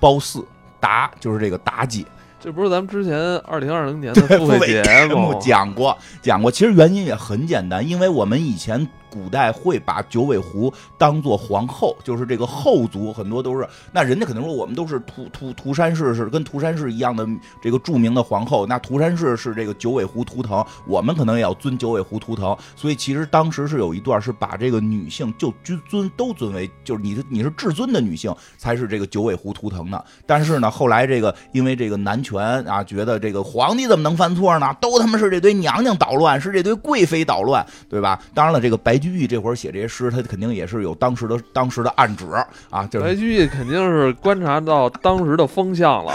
[0.00, 0.44] 褒姒。
[0.80, 2.06] 妲就是这个妲己，
[2.40, 8.88] 这不是咱们之前二零二零年的付费节目讲过讲过，其实原因也很简单，因为我们以前。
[9.10, 13.66] 古代会把九尾狐当做皇后，就是这个后族很多都是。
[13.92, 17.26] 那人家可能说我们都是涂涂涂山氏是跟涂山氏一样的
[17.62, 18.66] 这个著名的皇后。
[18.66, 22.54] 那涂山氏是这个九尾狐图腾，我们可能也要尊九尾狐图腾。
[22.76, 30.04] 所以其实当时是有一段是把这个女性就尊尊都尊为就是你是你是至尊的女性才是这个九尾狐图腾的。
[30.26, 34.76] 但是呢，后来这个因为这个男权啊，觉得这个皇帝怎么能犯错呢？
[34.82, 38.20] 都他妈是这堆娘娘捣乱，是这堆贵妃捣乱，对吧？
[38.34, 38.97] 当然了，这个白。
[38.98, 42.26] 白居易这会儿写这些诗，他肯定也是有当时的当时的暗指
[42.68, 42.84] 啊。
[43.00, 46.12] 白居易肯定是观察到当时的风向了，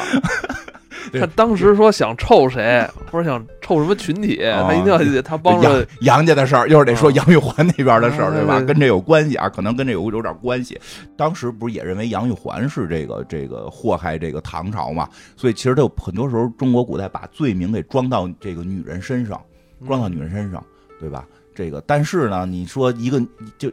[1.17, 8.59] 他当时说想臭谁，或者想臭什么群体，他一定要他帮着杨家的事儿，又是得说杨玉环那边的事儿，对吧？
[8.59, 10.77] 跟这有关系啊，可能跟这有有点关系。
[11.15, 15.07] 当时不是也认为杨玉环是这个这个祸害这个唐朝嘛？
[15.37, 19.41] 所以其实他有很多时候中国古代把罪名给装到这个女人身上，
[19.87, 20.61] 装到女人身上，
[20.99, 21.25] 对吧？
[21.55, 23.21] 这个，但是呢，你说一个
[23.57, 23.71] 就，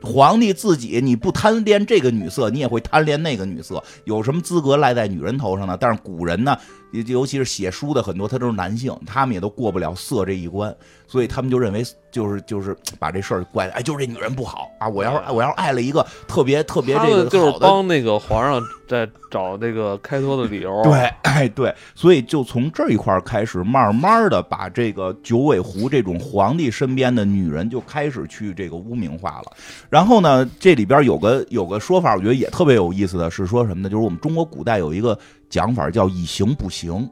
[0.00, 5.76] 皇帝自己你不贪恋这个女色，你也会贪恋那个女色，有什么资格赖在女人头上呢？
[5.80, 6.56] 但是古人呢，
[6.92, 10.74] 尤其是写书的很多，他都是男性，他们也都过不了色这一关，
[11.06, 11.84] 所以他们就认为。
[12.10, 14.88] 就是就是把这事儿怪，哎，就是这女人不好啊！
[14.88, 20.80] 我要是我要是爱了一个特别特别这个就是帮那个皇上在找那个开脱的理由。
[20.82, 29.52] 对，哎对，所以就从这一块开始，慢慢的把这个九尾狐这种皇帝身边的女人就开始去这个污名化了。
[29.90, 33.90] 然后呢，这里边有个有个说法，我觉得也特别有意思的是说什么呢？
[33.90, 35.16] 就是我们中国古代有一个
[35.48, 37.08] 讲法叫以形补形。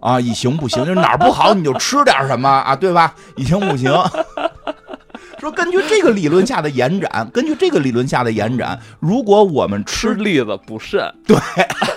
[0.00, 3.14] 啊，以形补形，就是哪儿不好你就吃点什么啊，对吧？
[3.36, 3.90] 以形补形。
[5.40, 11.36] 说根据这个理论下的延展，根据这个理论下的延展，如果我们吃栗子补肾，对，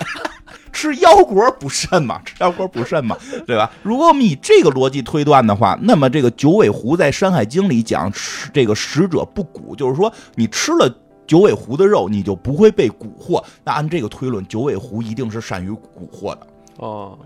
[0.72, 3.70] 吃腰果补肾嘛，吃腰果补肾嘛，对吧？
[3.82, 8.12] 如果我们以这个逻辑推断的话，那么这个九尾狐在《山海经》里讲，
[8.52, 10.92] 这个食者不蛊，就是说你吃了
[11.30, 13.40] 九尾狐的肉，你就不会被蛊惑。
[13.62, 15.78] 那按这个推论，九尾狐一定是善于蛊
[16.10, 16.46] 惑的。
[16.78, 17.16] 哦。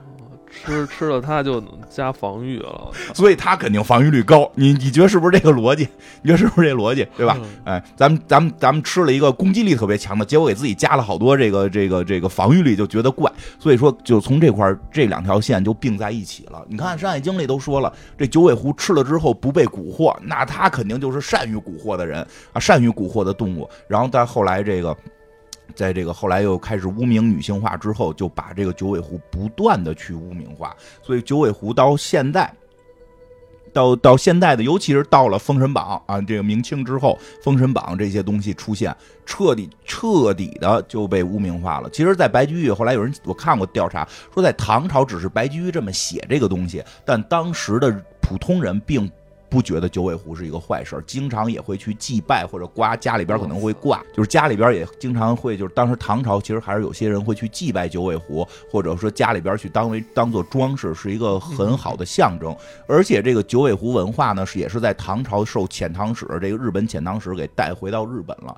[0.55, 4.51] 吃吃了它就加防御了，所以它肯定防御率高。
[4.55, 5.89] 你你觉得是不是这个逻辑？
[6.23, 7.07] 你觉得是不是这逻辑？
[7.17, 7.39] 对吧？
[7.65, 13.31] 哎，咱们咱们咱们吃了一个攻击力特别强的，结果给自己加了好多这个这个这个防御力，就觉得怪。
[13.59, 16.65] 所以说，就从这块这两条线就并在一起了。
[16.69, 23.69] 你看《山海经》里都说了，这九尾狐吃了之后不被蛊惑，那它肯定就是善于蛊惑的人啊，善于蛊惑的动物。
[23.89, 24.97] 然后但后来这个。
[25.75, 32.53] 在这个后来又开始污名女性化之后，就把这个九尾狐不断的去污名化，所以九尾狐到现在，
[33.73, 38.95] 到到现在的，尤其是到了《封神榜》啊，这个明清之后，《封神榜》这些东西出现，
[39.27, 41.91] 彻底彻底的就被污名化了。
[41.91, 49.11] 其实，在白居易后来有人我看过调查，说在唐朝只是白居易这么写这个东西，但当时的普通人并。
[49.49, 62.57] 不觉得九尾狐是一个坏事经常也会去祭拜或者刮家里边可能会挂，就是家里边也经常会，就是当时唐朝其实还是有些人会去祭拜九尾狐，或者说家里边去当为当做装饰，是一个很好的象征。
[62.89, 68.57] 而且这个九尾狐文化呢，是也是在唐朝受遣唐使这个日本遣唐使给带回到日本了，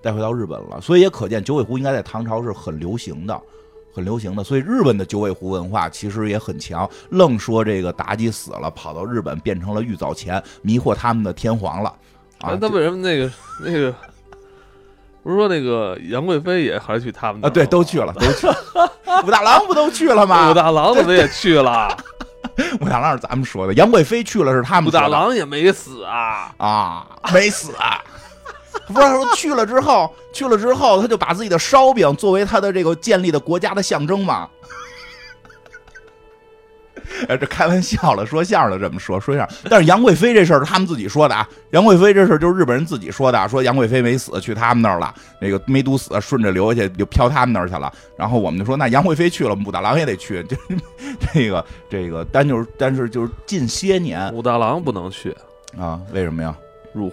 [0.00, 3.40] 带回到日本了，所以也可见九尾狐应该在唐朝是很流行的。
[3.96, 6.86] 很流行的，所以日本的九尾狐文化其实也很强。
[7.08, 11.90] 愣说这个妲己死了，跑到日本变成了玉藻前，迷惑他们的天皇了。
[12.42, 13.32] 啊，那为什么那个
[13.64, 13.90] 那个
[15.22, 17.48] 不是说那个杨贵妃也还去他们啊？
[17.48, 18.54] 对，都去了，都去了。
[19.24, 20.50] 武大郎不都去了吗？
[20.50, 21.96] 武大郎怎么也去了？
[22.82, 24.88] 武大郎是咱们说的，杨贵妃去了是他们。
[24.88, 28.04] 武大郎也没死啊啊，没死啊！
[28.86, 34.48] 不是说去了之后，去了之后，他就把自己的烧饼作为他的这个建立的国家的象征嘛。
[37.28, 39.58] 哎，这开玩笑了，说相声的这么说，说相声。
[39.70, 47.92] 但是杨贵妃这事儿他们自己说的啊，杨贵妃这事儿就是日本人自己说的，说杨贵妃没死，去他们那儿了，那个没毒死，顺着流下去就飘他们那儿去了。
[48.16, 50.42] 然后我们就说，那杨贵妃去了，武大郎也得去。
[50.50, 50.56] 就
[51.32, 55.34] 这个这个，但就是但是就是近些年，武大郎不能去
[55.78, 56.00] 啊？
[56.12, 56.54] 为什么呀？
[56.92, 57.12] 入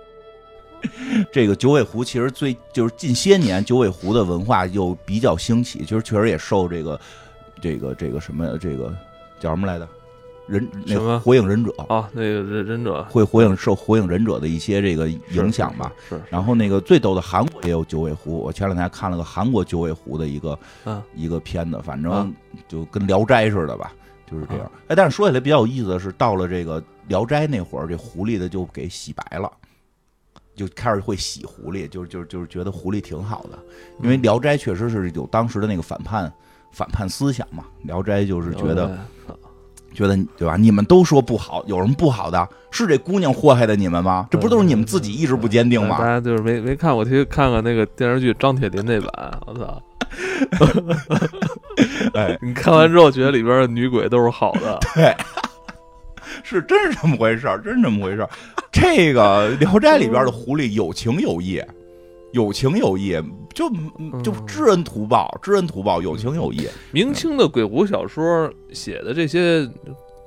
[1.32, 7.00] 这个九尾狐其实最就是近些年九尾狐的文化又比较兴起，就是确实也受这个
[7.62, 8.94] 这个这个什么这个。
[9.40, 9.86] 叫什么来着？
[10.48, 15.92] 忍那个火影忍者啊，那个忍忍者会火影受火影忍者的一些这个影响吧。
[16.08, 16.22] 是。
[16.30, 20.58] 然后那个最逗的韩国也有九尾狐，我前两天看了个韩国九尾狐的一个
[21.14, 22.34] 一个片子，反正
[22.70, 23.92] 就跟聊斋似的吧，
[24.32, 24.72] 就是这样。
[24.88, 29.52] 哎，但是说起来比较有意思的是，到了这个聊斋那会儿，这狐狸的就给洗白了，
[30.56, 33.60] 就开始会洗狐狸，就就就是觉得狐狸挺好的，
[34.02, 36.32] 因为聊斋确实是有当时的那个反叛。
[36.76, 38.98] 反叛思想嘛，《聊斋》就是觉得，
[39.94, 40.58] 觉得对吧？
[40.58, 42.50] 你们都说不好，有什么不好的？
[42.72, 44.28] 是这姑娘祸害的你们吗？
[44.32, 46.00] 这不都是你们自己意志不坚定吗？
[46.00, 49.84] 大家就是没没看我，去看看那个电视剧张铁林那版，我操！
[52.16, 55.16] 哎，你看完之后觉得里边的女鬼都是好的，对，
[56.42, 58.30] 是真是这么回事儿，真这么回事儿。
[58.74, 61.62] 这个《聊斋》里边的狐狸有情有义。
[62.32, 63.16] 有情有义，
[63.54, 63.70] 就
[64.24, 66.68] 就知恩图报，知恩图报，有情有义。
[66.92, 69.70] 明清的鬼狐小说写的这些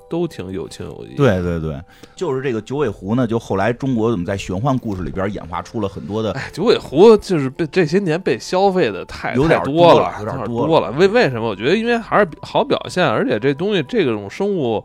[0.08, 1.16] 都挺有情有义。
[1.16, 1.82] 对对对，
[2.14, 6.30] 就是这个九尾狐呢，就后来中国怎么在玄幻故事里边演化出了很多的。
[6.34, 10.92] 哎，九尾狐就是被这些年被消费的太有点多了，有点多了。
[10.92, 11.48] 为为什么？
[11.48, 14.84] 我觉得因为还是好表现，而且这东西这种生物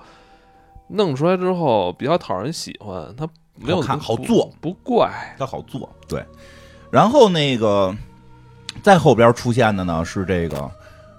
[0.87, 3.29] 弄出来之后比较讨人喜欢，它
[3.61, 6.23] 没有看好做，不怪，它好做，对。
[6.89, 7.95] 然后那个，
[8.83, 10.71] 在后边出现的呢是这个，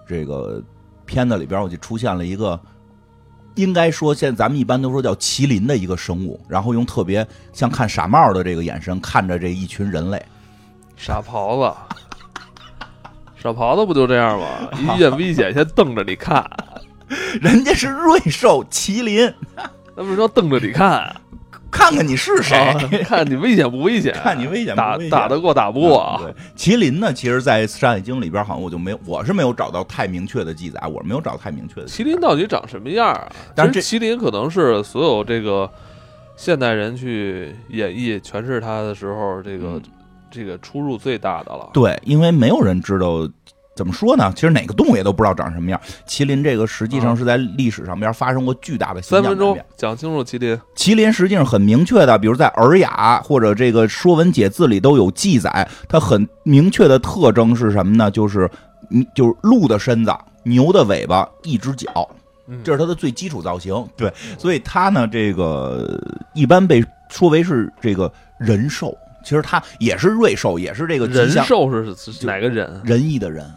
[0.07, 0.63] 这个
[1.07, 2.61] 片子里边我就出现了一个，
[3.55, 10.23] 应该说现在咱们一般都说叫麒麟的一个生物，然后用特别像看傻帽的这个眼神看着这一群人类，
[10.97, 11.77] 傻狍子，
[13.37, 14.47] 傻狍子不就这样吗？
[14.79, 16.45] 一见危险先瞪着你看，
[17.41, 19.33] 人家是瑞兽麒麟，
[19.97, 21.17] 那不是说瞪着你看。
[21.73, 22.55] 看看你是谁，
[23.03, 24.13] 看你危险不危险？
[24.23, 26.21] 看你危险打打得过打不过？
[26.21, 27.13] 对，麒麟呢？
[27.13, 31.89] 其实，在《山海经》里边，好像我就没有，我是没有找到太明确的记载，我没有找太明确的。
[31.89, 33.33] 麒麟到底长什么样啊？
[33.55, 35.69] 但是麒麟可能是所有这个
[36.37, 39.81] 现代人去演绎诠释它的时候，这个
[40.31, 41.71] 这个出入最大的了。
[41.73, 43.27] 对，因为没有人知道。
[43.75, 44.31] 怎么说呢？
[44.35, 45.81] 其实哪个动物也都不知道长什么样。
[46.07, 50.61] 麒麟这个实际上是在历史上边发生过巨大的三分钟讲清楚麒麟。
[50.77, 55.67] 麒麟实际上很明确的，比如在《尔雅》或者这个《说文解字》里都有记载。
[55.89, 58.11] 它很明确的特征是什么呢？
[58.11, 58.51] 就是
[59.15, 62.07] 就是鹿的身子，牛的尾巴，一只脚，
[62.63, 63.75] 这是它的最基础造型。
[63.97, 65.99] 对，所以它呢，这个
[66.35, 68.95] 一般被说为是这个人兽。
[69.25, 72.81] 其实它也是瑞兽，也是这个人兽是哪个人？
[72.85, 73.49] 仁义的人。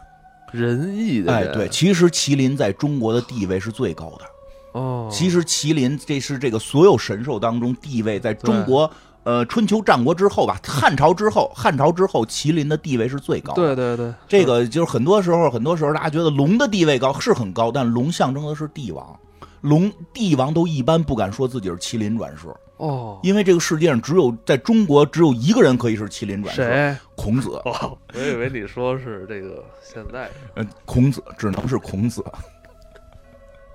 [0.56, 5.10] 仁义的哎，对，其实麒麟在中国的地位是最高的哦。
[5.12, 8.90] 其实麒麟这是这个所有神兽当中地位，在中国
[9.24, 13.54] 呃春秋战国之后吧，汉朝之后，汉朝之后，麒麟的地位是最高。
[13.54, 19.20] 对对对，这个就是很多时候，很多时候大家觉得龙的地位高是很高，但龙象征的是帝王，
[19.62, 26.98] 龙帝王都一般不敢说自己是麒麟转世哦，因为这个世界上只有在中国只有一个人可以是麒麟转世，谁？
[27.16, 27.50] 孔子。
[27.66, 32.24] 哦，我以为你说是这个现在，嗯，孔子只能是孔子。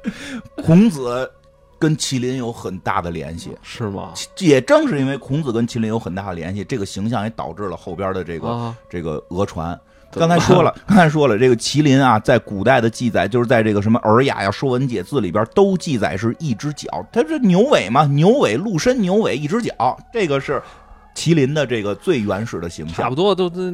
[0.63, 1.31] 孔子
[1.79, 4.13] 跟麒麟有很大的联系，是吗？
[4.39, 9.79] 也正是因为孔子跟麒麟有很大的联系，这个形象也导致了后边的这个这个讹传。
[10.13, 20.61] 刚才说了，刚才说了，这个麒麟啊，在古代的记载，就是在这个什么《尔雅》呀、《说文解字》里边都记载是一只脚，它是牛尾嘛，牛尾鹿身，牛尾一只脚，这个是
[21.15, 23.71] 麒麟的这个最原始的形象，差不多都都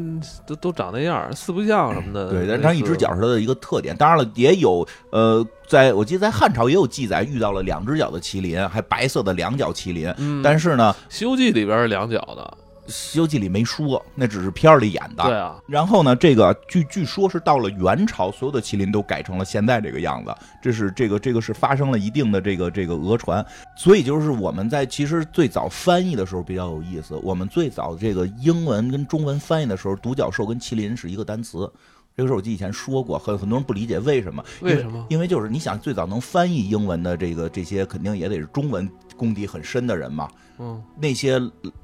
[0.47, 2.31] 都都长那样，四不像什么的。
[2.31, 3.97] 对，但它一只脚是它的一个特点。
[3.97, 10.13] 当然了，也有呃，在我记得在汉朝也有记载，遇到了两只脚的麒麟，还白色的两脚麒麟。
[10.19, 12.43] 嗯，但是呢，《西游记》里边是两脚的。
[12.89, 15.25] 《西游记》里没说，那只是片儿里演的。
[15.25, 20.35] 对啊，然后呢，这个据据说是到了元朝，所有的麒麟都改成了现在这个样子。
[20.63, 23.45] 这是这个这个是发生了一定的这个这个讹传。
[23.77, 27.15] 所以就是我们在其实最早翻译的时候比较有意思。
[27.23, 31.71] 我们最早这个英文跟中文翻译的时候，独角兽跟麒麟是一个单词。
[32.17, 34.43] 这个事儿我记得以前说过，很很多人不理解为什么？
[34.63, 35.05] 为什么？
[35.11, 40.29] 因为就是你想，最早能翻译英文的这个这些，肯定也得是中文功底很深的人嘛。
[40.59, 41.39] 嗯，那些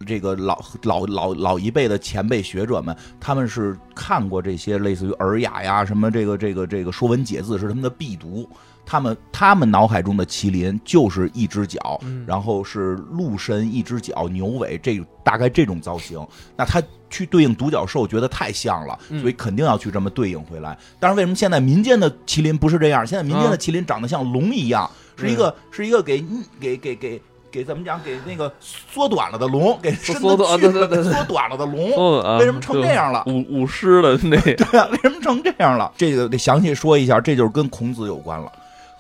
[0.07, 8.49] 这个老老老老一辈的前辈学者们，他们是看过这些类似于《尔雅》呀，什么这个这个这个《说文解字》是他们的必读。
[8.85, 16.27] 他们他们脑海中的麒麟就是一只脚，然后是鹿身，一只脚，牛尾，这大概这种造型。
[16.57, 16.83] 那他
[17.13, 20.77] 去对应独角兽，觉得太像了，所以肯定要去这么对应回来。
[20.99, 23.07] 但是为什么现在民间的麒麟不是这样？
[23.07, 26.25] 现在民间的麒麟长得像龙一样，是一个是一个给
[26.59, 28.01] 给给给给怎么讲？
[28.03, 32.39] 给那个缩短了的龙，给缩短缩短了的龙。
[32.39, 33.23] 为什么成这样了？
[33.27, 34.89] 舞舞狮的那 对啊？
[34.91, 35.93] 为什么成这样了？
[35.97, 38.51] 这个得详细说一下，这就是跟孔子有关了。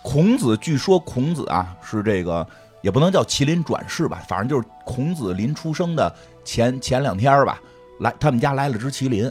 [0.02, 2.46] 孔子据说孔子啊是这个
[2.82, 6.12] 也不能叫麒麟转世吧，反正就是孔子临出生的
[6.44, 7.60] 前前两天吧，
[8.00, 9.30] 来他们家来了只麒麟，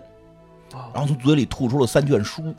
[0.94, 2.54] 然后从嘴里吐出了三卷书，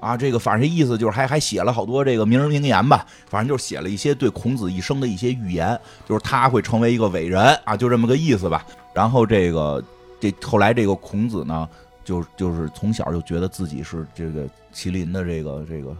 [0.00, 5.78] 啊，这个反正这意思就是还还写了好多这个名人名言吧，反正就是写了一些对孔子一生的一些预言，
[6.08, 8.64] 就是他会成为一个伟人啊，就这么个意思吧。
[8.92, 9.82] 然后这个
[10.20, 11.68] 这后来这个孔子呢，
[12.04, 15.96] 就就是从小就觉得自己是这个麒麟的这个这个。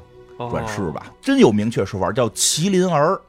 [0.51, 3.21] 转世吧，真有明确说法，叫麒麟儿。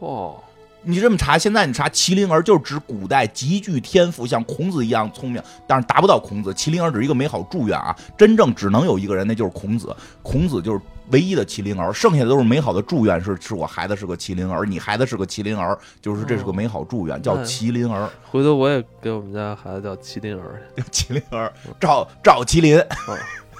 [0.00, 0.42] 哦，
[0.82, 6.52] 你这么查，现在你查麒麟儿，就是指古代极具天赋，像孔子一样聪明，但是达不到孔子。
[6.52, 9.94] 麒麟儿只是一个美好祝愿啊，真正只能有一个人，那就是孔子。
[10.22, 18.08] 孔子就是唯一的麒麟儿，剩下的都是美好的祝愿，是是我孩子是个麒麟儿，你孩子是个麒麟儿，就是这是个美好祝愿，叫麒麟儿。
[18.30, 22.80] 回头我也给我们家孩子叫麒麟儿， 叫麒麟儿，赵赵麒麟，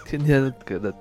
[0.07, 0.93] 天天给他。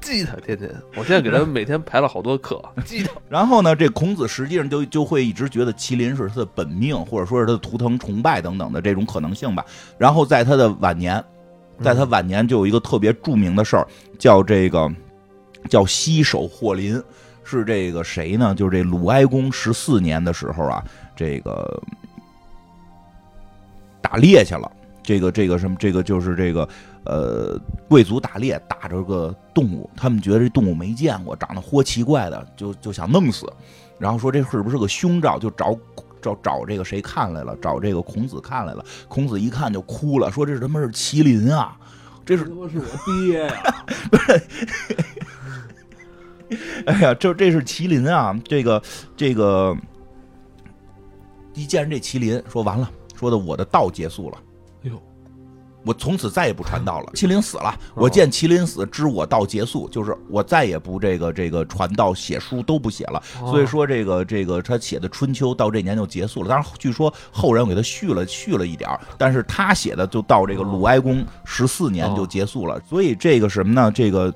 [0.00, 3.10] 记他天天，我现在给他每天排了好多课， 记他。
[3.28, 9.64] 然后呢，这孔子实际上就就会一直觉得麒麟是他的本命，或者说是他的图腾崇拜等等的这种可能性吧。
[9.98, 11.22] 然后在他的晚年，
[11.82, 13.86] 在他晚年就有一个特别著名的事儿，
[14.18, 14.90] 叫这个
[15.68, 17.02] 叫西首霍林，
[17.44, 18.54] 是这个谁呢？
[18.54, 20.84] 就是这鲁哀公十四年的时候啊，
[21.14, 21.82] 这个
[24.00, 24.70] 打猎去了。
[25.02, 25.76] 这个这个什么？
[25.78, 26.68] 这个就是这个。
[27.08, 33.50] 呃，贵族打猎打着个动物，他们觉得这动物没见过，长得豁奇怪的，就就想弄死。
[33.98, 35.38] 然后说这是不是个凶兆？
[35.38, 35.74] 就找
[36.20, 37.56] 找找这个谁看来了？
[37.62, 38.84] 找这个孔子看来了。
[39.08, 41.76] 孔子一看就哭了，说这他妈是麒麟啊！
[42.26, 43.84] 这是他妈是我爹呀！
[44.10, 44.42] 不 是，
[46.84, 48.38] 哎呀，这这是麒麟啊！
[48.44, 48.82] 这个
[49.16, 49.74] 这个
[51.54, 54.36] 一见这麒麟，说完了，说的我的道结束了。
[55.88, 57.12] 我从此再也不传道了。
[57.14, 63.22] 麒麟死了，我见麒麟死，知我道结束，就是我再也不这个这个传道写书都不写了。
[63.46, 66.48] 所以说这个这个他写的《春秋》到这年就结束了。
[66.50, 72.78] 当然，据说后人给他续了续了一点但是他写的就到这个鲁哀公十四年就结束了。
[72.86, 73.90] 所以这个什么呢？
[73.90, 74.30] 这个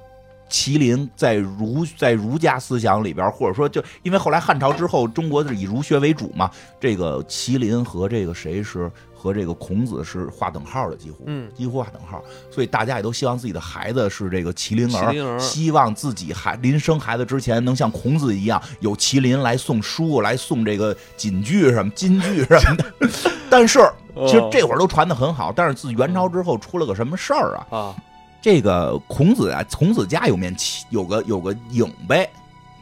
[0.53, 8.91] 麒麟在儒在儒家思想里边，或者说就因为后来汉朝之后，中国是以儒学为主嘛，这个麒麟和这个谁是？
[9.15, 22.85] 和这个孔子是划等号的，几乎，嗯，几乎划等号，所以大家也都希望自己的孩子是这个麒麟儿，希望自己孩临生孩子之前能像孔子一样有麒麟来送书，来送这个锦句什么金句什么的。
[23.49, 23.79] 但是
[24.27, 27.67] 其实这会儿都传的很好，但是自元朝之后出了个什么事儿啊？
[27.71, 27.97] 啊，
[28.43, 32.29] 这个孔子啊，孔子家有面旗，有个有个影碑，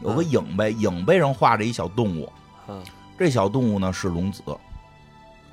[0.03, 2.27] 有个影碑，影碑上画着一小动物，
[2.67, 2.83] 嗯，
[3.17, 4.41] 这小动物呢是龙子。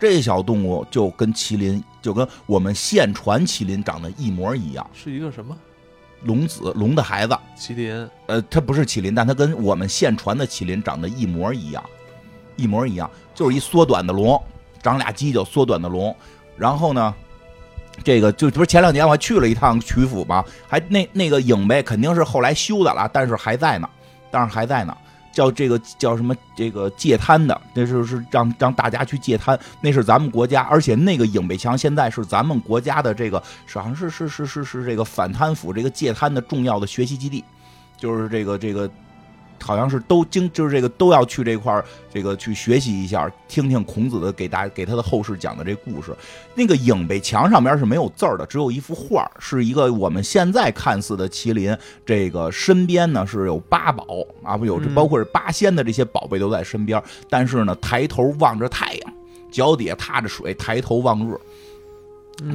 [0.00, 5.54] 这小动物就跟麒麟，就跟我们现传麒麟长得一模一样，是一个什么
[6.22, 7.36] 龙子龙的孩子？
[7.58, 8.08] 麒麟？
[8.28, 11.84] 呃，它不是麒麟，但它跟我们现传的麒麟长得一模一样，
[12.56, 14.42] 一模一样，就是一缩短的龙，
[14.82, 16.16] 长俩犄角，缩短的龙。
[16.56, 17.14] 然后呢，
[18.04, 23.88] 这个就不是前两年我还去了一趟曲阜嘛，还那那个影呗，肯定是后来修的了，但是还在呢，
[24.30, 24.96] 但是还在呢。
[25.30, 26.34] 叫这个叫什么？
[26.56, 29.56] 这个戒贪的，那就是让让大家去戒贪。
[29.80, 33.38] 那是咱们国家，而且那个影北墙现在是咱们国家的这个，
[33.72, 37.44] 好像是是是是是这个反贪腐、这个戒贪的重要的学习基地，
[37.96, 38.90] 就是这个这个。
[39.62, 46.14] 好像是都经就是这个都要去这块儿，这个去学习一下，听听孔子的给大给他的后世讲的这故事。
[46.54, 51.76] 那个影碑墙上面是没有字儿的，只有一幅画，是一个我们现在看似的麒麟。
[52.04, 54.04] 这个身边呢是有八宝
[54.42, 57.02] 啊，不有这包括是八仙的这些宝贝都在身边。
[57.28, 59.12] 但是呢，抬头望着太阳，
[59.50, 61.34] 脚底下踏着水，抬头望日。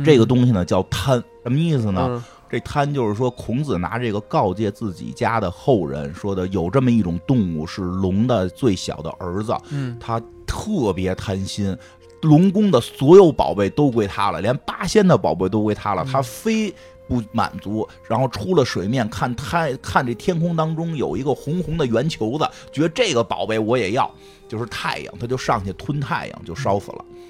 [0.06, 2.24] 这个东西呢叫贪，什么意思呢？
[2.54, 11.76] 这贪就是说，孔子拿这个告诫自己家的后人，说的有这么一种动物是龙的最小的儿子，嗯，他特别贪心，
[12.22, 16.72] 龙宫的所有宝贝都归他了，连八仙的宝贝都归他了，他非
[17.08, 24.08] 不满足，然后出了水面看太看这天空当中有一个红红的圆球子，觉得这个宝贝我也要，
[24.47, 27.06] 就是太阳，他就上去吞太阳，就烧死了。
[27.16, 27.22] 嗯，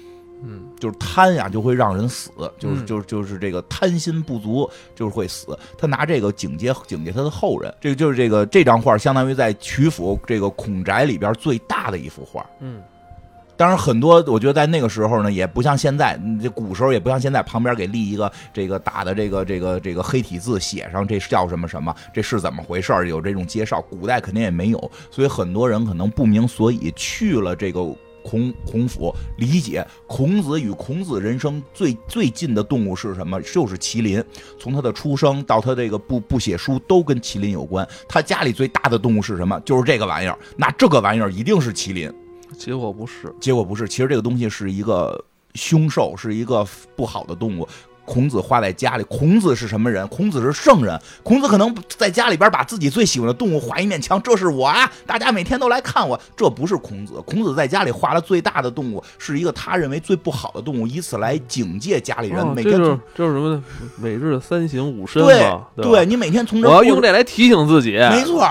[0.78, 5.58] 就是贪呀，就会让人死，就是嗯就是就是这个贪心不足，就是会死。
[5.78, 12.44] 他拿这个警戒警戒他的后人，这个就是这个这张画，相当于在曲阜这个孔宅里边最大的一幅画。
[12.60, 12.82] 嗯，
[13.56, 23.80] 当然，很多我觉得在那个时候呢，也不像现在，嗯这古时候也不像现在，旁边给立一个这个打的这个这个这个黑体字，写上这叫什么什么，这是怎么回事儿，有这种介绍。
[23.82, 27.80] 古代肯定也没有，所以很多人可能不明所以，去了这个
[28.24, 34.24] 孔孔府，理解孔子与孔子人生最最近的动物是什么，就是麒麟。
[34.58, 37.86] 从他的出生到他这个不不写书，都跟麒麟有关。
[38.08, 39.60] 他家里最大的动物是什么？
[39.60, 40.38] 就是这个玩意儿。
[40.56, 42.12] 那这个玩意儿一定是麒麟。
[42.56, 45.22] 结果不是，结果不是，其实这个东西是一个
[45.54, 46.66] 凶兽，是一个
[46.96, 47.68] 不好的动物。
[48.04, 50.06] 孔子画在家里，孔子是什么人？
[50.08, 51.00] 孔子是圣人。
[51.22, 54.90] 孔子可能在家里边把自己最喜欢的动物画一面墙，这是我啊！
[55.06, 56.18] 大家每天都来看我。
[56.36, 62.40] 这不是孔子，孔子在家里画了最大的动物，是一个他认为最不好的动物，以此来警戒家里人。
[62.40, 63.64] 哦每天就是这是什么呢？
[63.96, 66.04] 每日三省吾身对嘛，对吧？
[66.04, 68.48] 你每天从这我要用这来提醒自己，没错，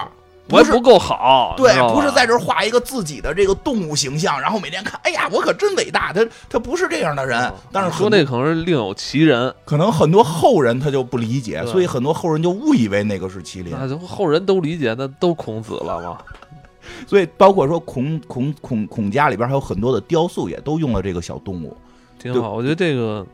[0.47, 6.11] 不是不够好，对不是在这画一个自己的这个动物形象，然后每天看，哎呀，我可真伟大。
[6.13, 13.73] 他他不是这样的人哦，但是你说那可能是另有其人，可能很多后人他就不理解，所以很多后人就误以为那个是麒麟。
[13.79, 16.17] 那就后人都理解，那都孔子了嘛。
[17.07, 21.75] 所以包括说孔孔孔孔家里边还有很多的雕塑，也都用了这个小动物。
[22.19, 23.25] 挺好，我觉得这个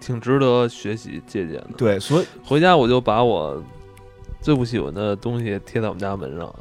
[0.00, 1.68] 挺值得学习借鉴的。
[1.76, 3.62] 对，所以回家我就把我
[4.48, 6.54] 最不喜欢的东西贴在我们家门上。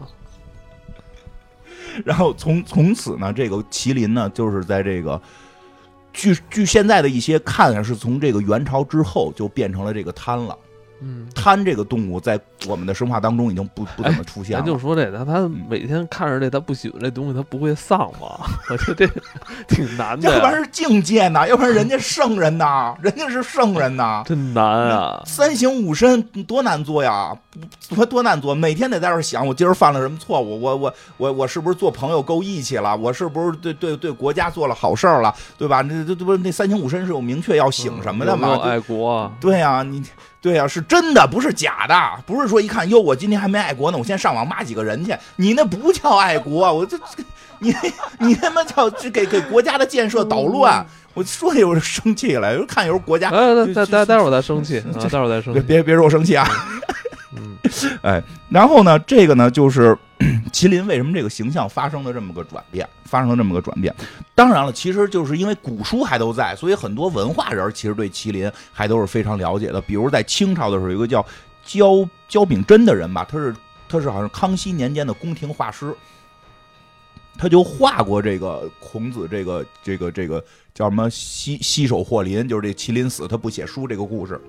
[2.04, 5.22] 然后从从此呢，这个麒麟呢，就是在这个
[6.12, 10.58] 据据现在的一些看，是从这个元朝之后就变成了这个贪了。
[11.02, 14.64] 嗯，贪这个动物在我们的神话当中已经不不怎么出现了。
[14.64, 18.46] 咱就说这个，他每天看着这他不喜欢这东西，他不会丧吗？
[18.70, 19.14] 我觉得这
[19.68, 24.24] 挺难的呀，要不然是境界呢，要不然人家圣人呐， 人家是圣人呐。
[24.26, 25.22] 真难啊！
[25.26, 27.36] 三省吾身多难做呀，
[27.90, 30.60] 多多难做，每天得在这儿想，我今儿犯了什么错误？
[30.60, 32.96] 我我我我是不是做朋友够义气了？
[32.98, 35.34] 我是不是对对对国家做了好事儿了？
[35.58, 35.82] 对吧？
[35.82, 38.60] 那这这不那三省吾身是有明确要醒什么的吗？
[38.64, 39.32] 爱国啊？
[39.40, 40.02] 对呀、你
[40.40, 47.24] 对呀、是真的，不是假的，不是说一看哟，我今天还没爱国呢，我先上网骂几个人去，你那不叫爱国，我这这
[47.60, 47.76] 你
[48.20, 55.60] 你他妈叫这给给国家的建设捣乱，我说有人生气了，有人看有时候国家待待待会儿再生气啊，待会儿再生气。
[55.62, 56.48] 别别别说我生气啊。
[57.42, 57.58] 嗯，
[58.04, 59.98] 哎，然后呢，这个呢，就是
[60.52, 63.94] 麒麟为什么这个形象发生了这么个转变，发生了这么个转变。
[64.36, 69.82] 当然了，其实就是因为古书还都在，所以很多文化人其实对麒麟还都是非常了解的。
[69.82, 71.26] 比如在清朝的时候，有个叫
[71.64, 73.56] 焦焦秉真的人吧，他是
[73.88, 75.94] 他是好像康熙年间的宫廷画师。
[77.40, 84.42] 他就画过这个孔子这个这个这个叫什么西西手霍林，就是这麒麟死他不写书这个故事，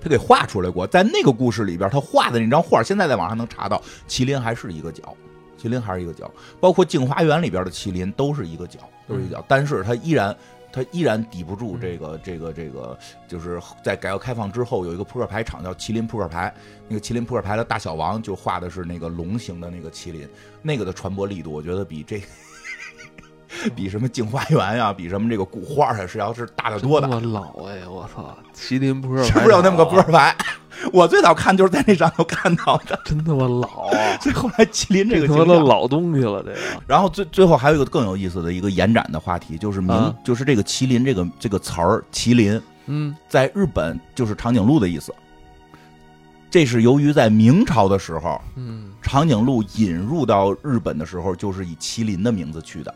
[0.00, 0.86] 他给画出来过。
[0.86, 5.16] 在那个故事里边，他画的那张画，现在在网上能查到，麒麟还是一个角，
[5.60, 6.30] 麒麟还是一个角，
[6.60, 10.36] 包括镜花缘里边的麒麟都是一个角，都是一个角，但是他依然。
[10.76, 16.52] 他依然抵不住这个这个这个，就是在改革开放之后，有一个扑克牌厂叫麒麟扑克牌，
[16.88, 20.28] 那个麒麟扑克牌的大小王就画的是那个龙形的那个麒麟，
[20.62, 22.20] 那个的传播力度，我觉得比这
[23.74, 27.08] 比什么镜花缘呀、比什么这个古画啊是要是大得多的。
[27.08, 28.36] 这么老哎，我操！
[28.54, 30.34] 麒麟扑克牌是不是有那么个扑老克牌？
[30.92, 34.18] 我最早看就是在那上头看到的， 真他妈老啊！
[34.20, 45.14] 所以后来麒麟这个他形象，妈的老东西了，这个然后最最后还有一个更有意思的一个延展的话题，就是明、啊就是这个麒麟这个这个词儿，麒麟嗯在日本就是长颈鹿的意思。
[46.50, 52.94] 这是由于在明朝的时候，嗯长颈鹿引入到日本的时候，就是以麒麟的名字去的，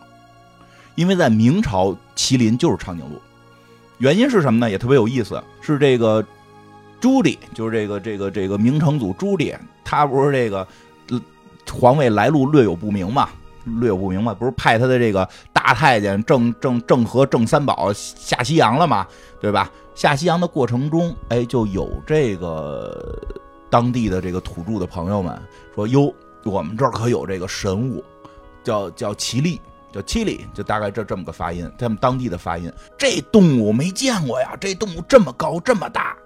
[0.99, 3.23] 因为在明朝，麒麟就是长颈鹿。
[3.99, 4.69] 原因是什么呢？
[4.69, 6.25] 也特别有意思，是这个
[6.99, 10.67] 朱棣，就是这个这个这个明成祖朱棣，他不是这个
[11.11, 11.23] 呃
[11.71, 13.29] 皇位来路略有不明嘛，
[13.63, 19.07] 略有不明嘛，不是派他的这个大太监郑郑郑和郑三宝下西洋了嘛，
[19.41, 19.71] 对吧？
[19.95, 23.23] 下西洋的过程中，哎，就有这个
[23.71, 25.41] 当地的这个土著的朋友们
[25.77, 28.05] 说：“哟，我们这儿可有这个神物，
[28.65, 29.61] 叫叫麒麟，
[29.93, 32.73] 叫七里，就大概这这么个发音，他们当地的发音。
[32.97, 36.17] 这动物没见过呀，这动物这么高这么大，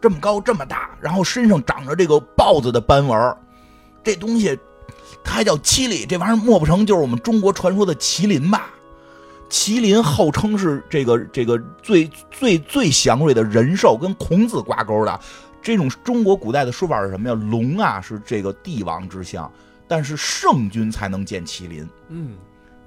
[0.00, 3.36] 这么高这么大，然后身上长着这个豹子的斑纹
[4.02, 4.58] 这东西
[5.22, 8.70] 它还叫七里，这玩意儿莫不成就是我们中国传说的麒麟吧？
[9.48, 15.20] 麒麟号称是这个这个最最最祥瑞的人兽，跟孔子挂钩的。
[15.62, 17.34] 这种中国古代的说法是什么呀？
[17.34, 19.50] 龙啊是这个帝王之相，
[19.88, 21.88] 但是圣君才能见麒麟。
[22.08, 22.34] 嗯，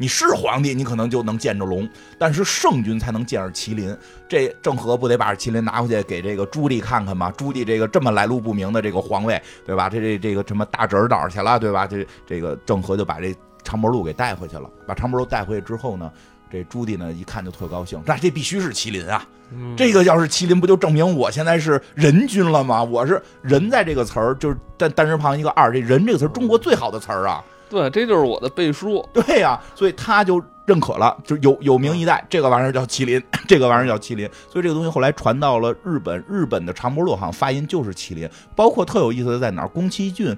[0.02, 1.88] 你是皇帝，你可能就能见着龙，
[2.18, 3.95] 但是圣君才能见着麒麟。
[4.30, 7.30] 这郑和不得把麒麟拿回去给这个朱棣看看吗？
[7.36, 9.89] 朱棣这个这么来路不明的这个皇位，对吧？
[9.89, 11.86] 这这这个什么大侄儿哪儿去了，对吧？
[11.86, 14.70] 这这个郑和就把这长脖鹿给带回去了。
[14.88, 16.10] 把长脖鹿带回去之后呢，
[16.50, 19.28] 这朱棣呢一看就特高兴，那这必须是麒麟啊！
[19.76, 22.82] 这个要是麒麟，不就证明我现在是人君了吗？
[22.82, 27.43] 我是人，在这个词儿就是单单人旁一个二，这人这个词儿中国最好的词儿啊！
[27.70, 29.07] 对，这就是我的背书。
[29.13, 34.30] 对呀，所以他就认可了，就有有名一代，这个玩意儿叫麒麟，这个玩意儿叫麒麟。
[34.49, 38.30] 所以这个东西后来传到了日本，日本的长脖鹿好像发音就是麒麟。
[38.55, 40.36] 包括特有意思的在哪儿，宫崎骏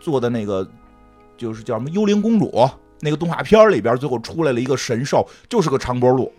[0.00, 0.68] 做的那个
[1.36, 2.50] 就是叫什么《幽灵公主》
[3.00, 6.32] 那个动画片里边，最后出来了一个神兽，就是个长脖鹿。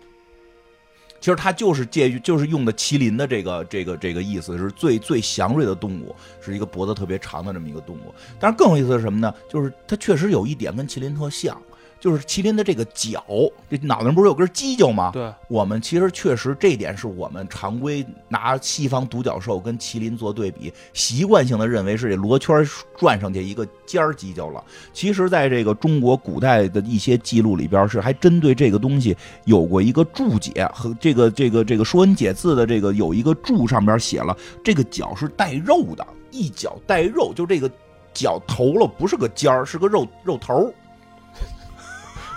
[1.20, 8.14] 其实它就是介于，就是用的麒麟的这个这个这个意思，是最最祥瑞的动物，是一个脖子特别长的这么一个动物。
[8.38, 9.32] 但是更有意思是什么呢？
[9.48, 11.60] 就是它确实有一点跟麒麟特像。
[12.00, 13.22] 就是麒麟的这个角，
[13.68, 15.10] 这脑袋上不是有根犄角吗？
[15.12, 24.64] 对，我们其实确实这点是我们常规拿西方独角兽跟麒麟做对比，习惯性的认为是这罗圈转上去一个尖儿犄角了。
[24.94, 34.34] 其实，在这个中国古代的一些记录里边，是还针对这个东西有过一个注解和这个这个这个《说文解字》的这个有一个注上边写了，
[34.64, 37.70] 这个角是带肉的，一角带肉，就这个
[38.14, 40.72] 角头了，不是个尖儿，是个肉肉头。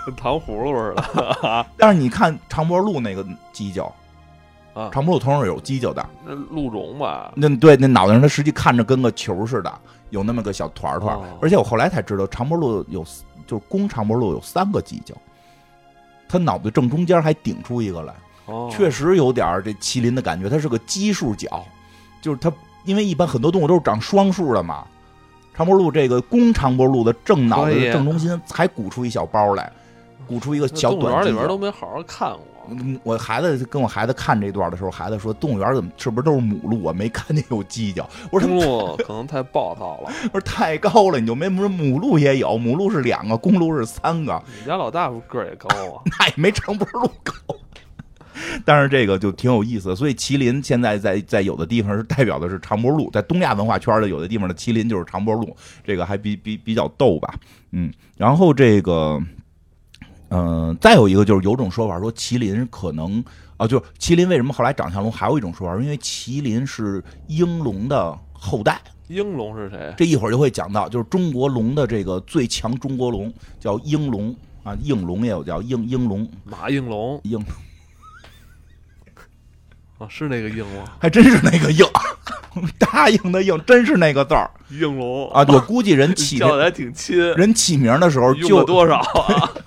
[0.04, 3.92] 跟 糖葫芦似的， 但是你看长脖鹿那个犄角，
[4.74, 7.32] 啊，长脖鹿头上有犄角的，那鹿茸吧？
[7.34, 9.72] 那对，那脑袋上它实际看着跟个球似的，
[10.10, 11.18] 有那么个小团团。
[11.40, 13.04] 而且我后来才知道，长脖鹿有
[13.46, 15.14] 就是公长脖鹿有三个犄角，
[16.28, 18.14] 它脑袋正中间还顶出一个来，
[18.70, 20.48] 确实有点这麒麟的感觉。
[20.48, 21.64] 它是个奇数角，
[22.20, 22.52] 就是它，
[22.84, 24.84] 因为一般很多动物都是长双数的嘛。
[25.56, 29.72] 长脖鹿这个公长脖鹿的正脑袋的正中心还鼓出一小包来。
[30.26, 31.00] 鼓出一个小短。
[31.00, 32.40] 动物园里边都没好好看过。
[33.02, 36.82] 我孩子跟我孩子看这段的时候，孩子说：“动物园怎么是不是都是母鹿？
[36.82, 44.42] 我没看见有犄角。”我说：“公鹿可能太暴躁了。”我说：“太高了，你就没说母鹿也有，母鹿是两个，公鹿是三个。
[44.58, 46.00] 你家老大夫个儿也高啊？
[46.18, 47.34] 那也没长脖鹿高。
[48.64, 49.94] 但是这个就挺有意思的。
[49.94, 55.54] 所以麒麟现在在在有的地方是代表的是长脖鹿，在东亚文化圈的有的地方的麒麟就是长脖鹿，
[55.84, 57.34] 这个还比比比较逗吧？
[57.72, 59.20] 嗯，然后这个。
[60.34, 63.22] 嗯，再有一个就是有种说法说麒麟可能
[63.56, 65.12] 啊，就是麒麟为什么后来长像龙？
[65.12, 68.80] 还有一种说法，因为麒麟是鹰龙的后代。
[69.06, 69.94] 鹰龙是谁？
[69.96, 77.38] 这一会儿就会讲到，就是中国龙的这个最强中国龙叫鹰龙啊，应龙也有叫应应龙，马应龙应
[79.98, 80.84] 啊， 是那个应吗？
[80.98, 81.86] 还真是那个应，
[82.78, 84.50] 答应的应，真是那个字儿。
[84.70, 87.16] 应龙啊，我估计人起 叫的还挺亲。
[87.34, 89.52] 人起名的时候就多少啊？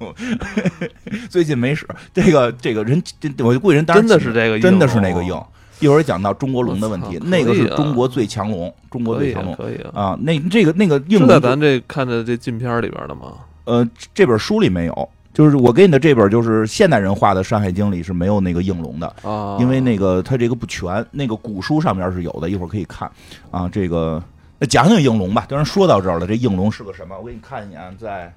[1.28, 3.02] 最近没使这个这个人，
[3.38, 5.40] 我就估计人真的是这个，真的是那个硬。
[5.78, 10.14] 一会儿讲到中国龙的问题，那个是中国最强龙，中国最强龙可以啊。
[10.20, 13.32] 那这个那个硬在咱这看的这镜片里边的吗？
[13.64, 23.10] 呃，这本书里没有，就是我给你的这本就是现代人画的《山海经》里是没有那个应龙的啊，因为那个它这个不全，那个古书上面是有的，一会儿可以看
[23.50, 23.66] 啊。
[23.66, 24.22] 这个
[24.58, 25.46] 那讲讲应龙吧。
[25.48, 27.18] 当然说到这儿了，这应龙是个什么？
[27.18, 28.30] 我给你看一眼，在。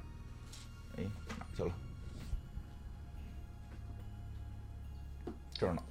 [5.54, 5.84] 这儿呢，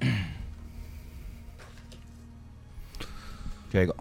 [3.70, 3.94] 这个。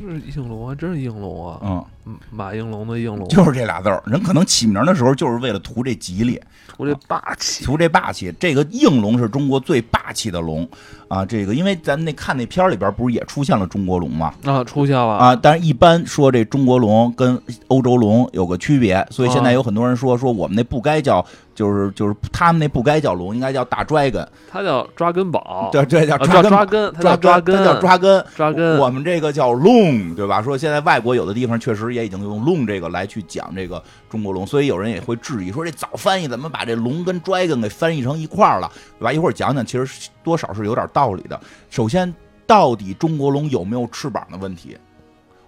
[0.00, 1.58] 是应龙，还真是应龙啊！
[1.60, 1.84] 嗯，
[2.30, 4.02] 马应龙的应龙，就是这俩字儿。
[4.06, 8.34] 人可能起名的时候就是为了图这吉利，图这霸气，图这霸气。
[8.38, 10.68] 这个应龙是中国最霸气的龙
[11.08, 11.24] 啊！
[11.24, 14.32] 这个，因为咱那看那片儿里边不是也出现了中国龙吗？
[14.44, 15.36] 啊，出现了啊！
[15.36, 21.24] 但是一般说这中国龙跟欧洲龙有个区别，所以现在有很多人说说我们那不该叫。
[21.58, 28.78] 就是就是他们那不该叫龙，应该叫大 dragon，它叫抓根宝，对对叫抓抓根，抓抓根，它叫抓根，抓根。
[28.78, 30.40] 我们这个叫龙，对吧？
[30.40, 39.12] 说现在外国有的地方确实也也已经用龙这个来去讲这个中国龙，所以有人也会质疑说这早翻译怎么把这龙跟 dragon 给翻译成一块儿了，对吧？
[39.12, 41.40] 一会儿讲讲，其实多少是有点道理的。
[41.70, 42.14] 首先，
[42.46, 44.76] 到底中国龙有没有翅膀的问题？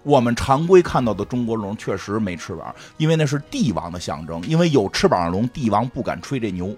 [0.03, 4.41] 我们常规看到的中国龙确实没翅膀，因为那是帝王的象征。
[4.47, 6.75] 因为有翅膀的龙，帝王不敢吹这牛，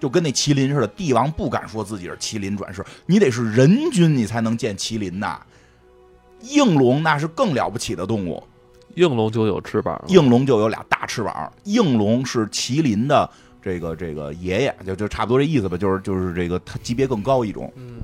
[0.00, 5.38] 就跟那麒麟似的，帝王不敢说自己是麒麟转世，你得是人君，你才能见麒麟呐。
[6.40, 8.42] 应龙那是更了不起的动物，
[8.94, 11.52] 应龙就有翅膀，应龙就有俩大翅膀。
[11.64, 13.28] 应龙是麒麟的
[13.62, 17.72] 这个这个爷爷，就就差不多这意思吧，就是就是这个他级别更高一种。
[17.76, 17.96] 嗯，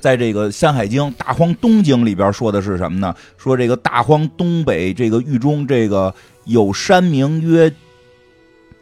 [0.00, 3.14] 在这个《山海经·大荒东经》里边说的是什么呢？
[3.36, 6.14] 说这个大荒东北这个域中这个
[6.44, 7.72] 有山名曰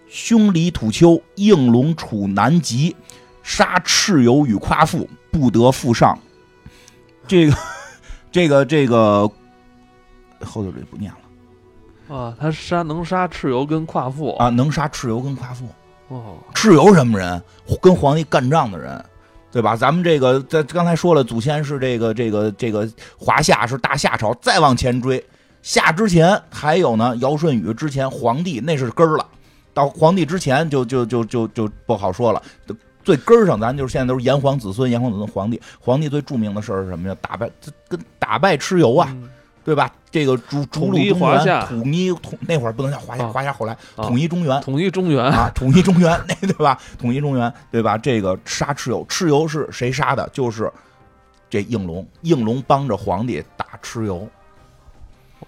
[0.08, 2.94] 凶离土丘，应龙处南极，
[3.42, 6.18] 杀蚩尤与夸父，不得复上。
[7.26, 7.56] 这个
[8.30, 9.28] 这个这个
[10.40, 11.18] 后头这不念了。
[12.08, 15.66] 啊，他杀能杀蚩尤跟夸父啊，能杀蚩尤跟夸父。
[16.08, 17.42] 哦，蚩尤什么人？
[17.82, 19.04] 跟皇帝干仗的人，
[19.50, 19.74] 对吧？
[19.74, 22.88] 咱们这个在刚才说了，祖先是这个这个这个
[23.18, 25.20] 华夏是大夏朝，再往前追，
[25.62, 29.26] 夏之前还有呢，尧舜禹之前，皇帝那是根儿了。
[29.74, 32.40] 到皇帝之前就就就就就不好说了。
[33.02, 35.60] 最根儿上，咱就是现在都是炎黄子孙，炎黄子孙皇帝。
[35.80, 37.16] 皇帝最著名的事儿是什么呀？
[37.20, 37.50] 打败
[37.88, 39.12] 跟打败蚩尤啊。
[39.64, 39.92] 对吧？
[40.16, 46.80] 这个逐逐鹿中原，统一统那会儿不能叫华夏，华夏后来统一中原，统一中原啊，统一中原，那对吧？
[46.98, 47.98] 统一中原，对吧？
[47.98, 50.26] 这个杀蚩尤，蚩尤是谁杀的？
[50.32, 50.72] 就是
[51.50, 54.26] 这应龙，应龙帮着皇帝打蚩尤。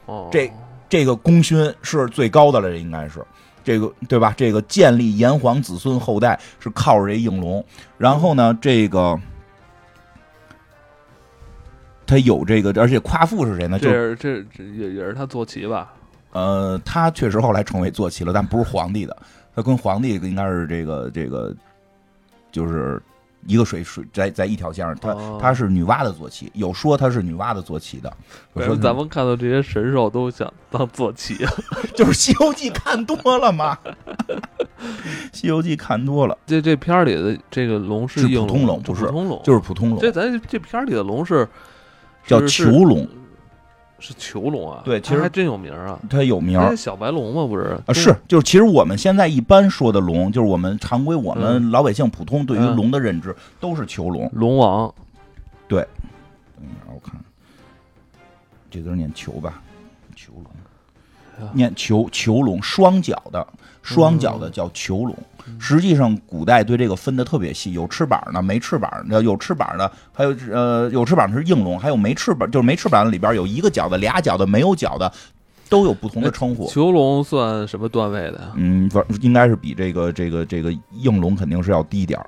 [0.04, 0.52] 哦，这
[0.86, 3.24] 这个功勋是最高的了，这应该是
[3.64, 4.34] 这个对吧？
[4.36, 7.64] 这个建立炎黄子孙后代是靠着这应龙，
[7.96, 9.18] 然后呢，这个。
[12.08, 13.78] 他有这个，而且夸父是谁呢？
[13.78, 15.92] 这这这也也是他坐骑吧？
[16.32, 19.14] 呃，他确实后来成为坐骑了，但不是皇帝的。
[19.54, 21.54] 他跟皇帝应该是这个这个，
[22.50, 23.02] 就是
[23.46, 24.94] 一个水水在在一条线上。
[24.96, 28.10] 他他是女娲的坐骑，有说他是女娲的坐骑的。
[28.54, 31.34] 我说咱们看到这些神兽都想当坐骑，
[31.94, 33.76] 就是《西游记》看多了嘛，
[35.32, 36.38] 《西游记》看多了。
[36.46, 39.98] 这这片儿里的这个龙是普通龙，不是普通龙，就是普通龙。
[39.98, 41.48] 这咱这片儿里的龙是。
[42.28, 43.08] 叫囚龙，
[43.98, 44.82] 是囚龙啊？
[44.84, 45.98] 对，其实还真有名啊。
[46.08, 47.46] 它有名，小白龙吗？
[47.46, 54.94] 不是啊，是就是，其实我们现在一般说的龙，就是我们常规我们老百姓普通对于龙的认知都是囚龙，龙王。
[55.66, 55.80] 对，
[56.54, 57.18] 等一下我看，
[58.70, 59.62] 这字念囚吧，
[60.14, 63.46] 囚龙，念囚囚龙，双脚的，
[63.82, 65.16] 双脚的叫囚龙。
[65.58, 75.12] 实际上，古代对这个分的特别细，有翅膀的，没翅膀的，有翅膀的，还有呃，有翅膀的是应龙，还有没翅膀，就是没翅膀的里边有一个角的、俩角的、没有角的，
[75.68, 76.68] 都有不同的称呼。
[76.68, 78.52] 囚龙算什么段位的呀？
[78.56, 82.26] 嗯，反应该是比这个这个这个应龙肯定是要低点儿。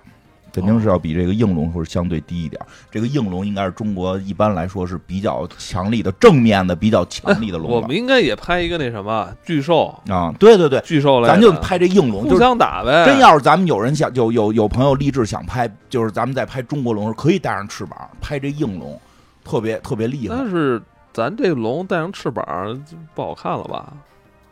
[0.52, 2.60] 肯定是要比这个应龙会相对低一点。
[2.90, 7.70] 这个应龙应该是中国一般来说是比较强力的正面的比较强力的龙。
[7.70, 13.04] 我们应该也拍一个那什么巨兽啊，对对对，巨兽来，咱就拍这应龙，互相打呗。
[13.06, 19.00] 真要是咱们有人想有有有朋友立志想拍，就是咱们在拍中国龙时可以带上翅膀拍这应龙，
[19.44, 20.34] 特别特别厉害。
[20.36, 20.80] 但是
[21.12, 22.44] 咱这龙带上翅膀
[22.84, 23.92] 就不好看了吧？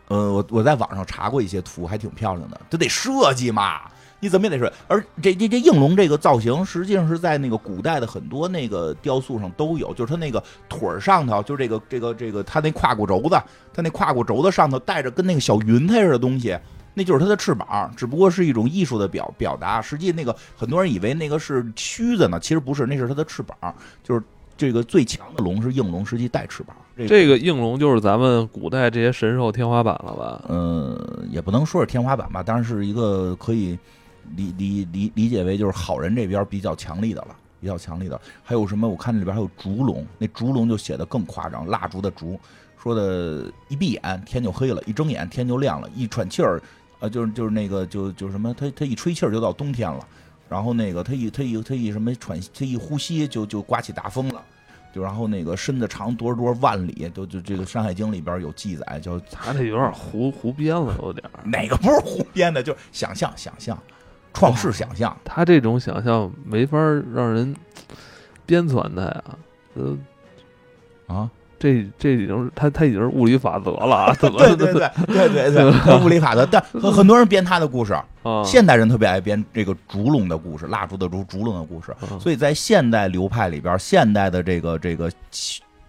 [0.07, 3.81] 呃，我我在网上查过一些图，还挺漂亮的，这得设计嘛。
[4.21, 13.41] 你怎么也得说，而这这这应龙这个造型，实际上是在那个古代的很多那个雕塑上都有，就是它那个腿儿上头，就这个这个这个，它那胯骨轴子，
[13.73, 16.57] 它那胯骨轴子上头带着跟那个小云彩似的东西，
[16.93, 19.81] 那就是它的翅膀，只不过是一种艺术的表表达。
[19.81, 23.55] 实际那个很多人以为那个是须子呢，其实不是，那是它的翅膀。
[24.03, 24.21] 就是
[24.57, 26.75] 这个最强的龙是应龙，实际带翅膀。
[27.07, 30.43] 这个应龙就是咱们古代这些神兽天花板了吧？
[30.49, 33.79] 嗯，也不能说是天花板吧，当然是一个可以。
[34.35, 38.19] 理理理理解为就是好人这边比较强力的了，比较强力的。
[38.43, 38.87] 还有什么？
[38.87, 42.39] 我看那里边还有烛龙，那烛龙就写的更夸张，蜡烛的烛，
[42.81, 46.61] 说的一闭眼天就黑了，一睁眼天就亮了，一喘气儿，
[46.99, 50.07] 呃，就是就是那个就就什么，他他一吹气儿就到冬天了，
[50.47, 54.41] 然后那个他一他一他一什么喘，他一呼吸就就刮起大风了，
[54.93, 62.63] 就然后那个身子长多少多少万里，都就这个《山海经》里边有记载，叫他这有点胡胡编了，有点哪个不是胡编的？
[62.63, 63.77] 就是想象想象。
[64.33, 66.77] 创世想象，他这种想象没法
[67.13, 67.55] 让人
[68.45, 69.23] 编纂他呀，
[69.75, 69.97] 呃，
[71.07, 77.99] 啊，这这已经是他他已经是物理法则了啊，怎么对对对对对对，物理法则，但很多人编他的故事，
[78.45, 85.11] 现代人特别爱编这个烛龙的故事，蜡烛的烛，烛龙的故事，所以在现代流派里边，现代的这个这个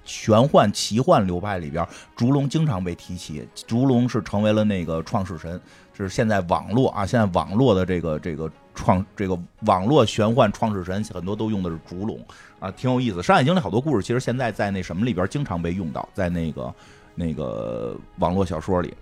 [0.05, 1.87] 玄幻奇幻流派里边，
[2.17, 5.61] 烛龙经常被提起，烛龙是成为了那个创世神。
[6.03, 12.19] 是现在网络啊，现在网络的这个这个创这个网络玄幻创世神很多都用的是烛龙
[12.59, 13.19] 啊，挺有意思。
[13.23, 16.75] 《山海经》里好多故事，其实现在在那什么里边经常被用到，在那个
[17.15, 18.95] 那个网络小说里。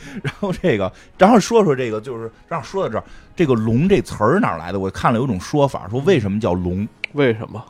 [0.22, 3.04] 然后这个，然后说说这个，就是让说到这儿，
[3.36, 4.80] 这个“龙”这词儿哪来的？
[4.80, 6.88] 我看了有种说法，说为什么叫龙？
[7.12, 7.62] 为什么？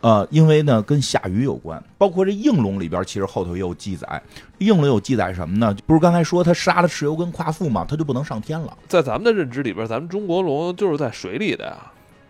[0.00, 4.22] 呃，因为呢跟下雨有关，包括这应龙里边，其实后头也有记载。
[4.58, 5.74] 应龙有记载什么呢？
[5.86, 7.84] 不是刚才说他杀了蚩尤跟夸父嘛？
[7.84, 8.76] 他就不能上天了。
[8.86, 11.76] 在咱们的认知里边，咱们中国龙就是在水里的呀，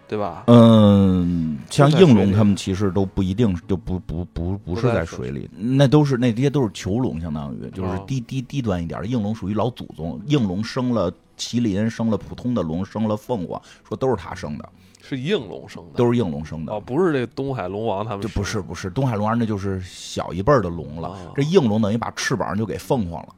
[0.06, 0.44] 对吧？
[0.46, 9.00] 嗯，像应龙他们其实都不一定就不不不不是在水里，那都是那这些都是囚龙，相当于就是哦低低低端一点。
[9.04, 14.68] 应龙属于老祖宗，应龙生了麒麟，生了普通的龙，生了凤凰，说都是他生的，
[15.08, 16.72] 是应龙生的，都是应龙生的。
[16.72, 21.08] 哦，不是这东海龙王他们这不是不是东海龙王，那就是小一辈儿的龙了。
[21.08, 23.28] 哦这应龙等于把翅膀就给凤凰了，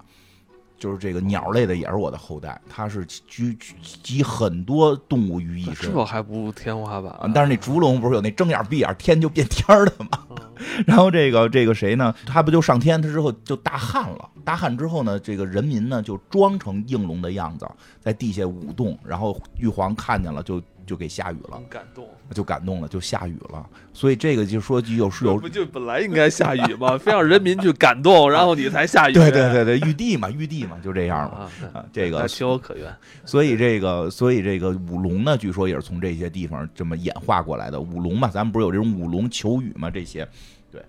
[0.78, 5.92] 就是这个鸟类的也是我的后代，它是集集集很多动物于一身。
[5.92, 10.26] 这还不如天花板啊，但是那烛龙不是有那睁眼闭眼天就变天儿的吗？
[10.30, 10.36] 嗯
[10.86, 12.14] 然后这个这个谁呢？
[12.26, 14.28] 他不就上天他之后就大旱了？
[14.44, 17.66] 大旱之后呢，这个人民呢就装成应龙的样子，
[17.98, 22.09] 在地下舞动，然后玉皇看见了就就给下雨了，感动。
[22.33, 23.66] 就感动了，就下雨了。
[23.93, 26.97] 所以这个就说句有是有不就本来应该下雨吗？
[26.99, 29.12] 非让人民去感动，然后你才下雨。
[29.12, 31.39] 对对对对，玉帝嘛，玉帝嘛，就这样嘛。
[31.39, 32.95] 啊，啊，这个还情有可原。
[33.24, 37.81] 所以这个，所以这个舞龙呢，据说也是从这些地方这么演化过来的。
[37.81, 39.91] 舞龙嘛，咱们不是有这种舞龙求雨嘛？
[39.91, 40.28] 这些，
[40.70, 40.81] 对。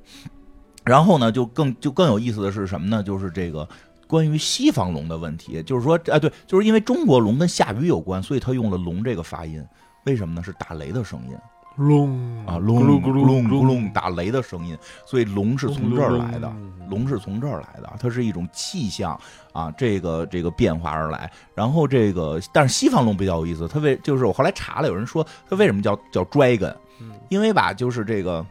[0.86, 3.02] 然后呢，就更就更有意思的是什么呢？
[3.02, 3.68] 就是这个
[4.06, 9.64] 关于西方龙的问题，就是说，啊，对，就是因为中国龙跟下雨有关，所以他用了“龙”这个发音。
[10.04, 10.43] 为什么呢？
[10.43, 11.38] 是打雷的声音。
[11.78, 16.52] 隆啊，隆咕噜隆咕隆，打雷的声音，所以龙是从这儿来的。
[16.89, 19.18] 龙是从这儿来的，它是一种气象
[19.54, 21.32] 啊，这个这个变化而来。
[21.56, 27.14] 然后这个，但是西方龙比较有意思，它为就是我后来查了，有人说它为什么叫叫 dragon，嗯。
[27.30, 28.45] 因为吧，就是这个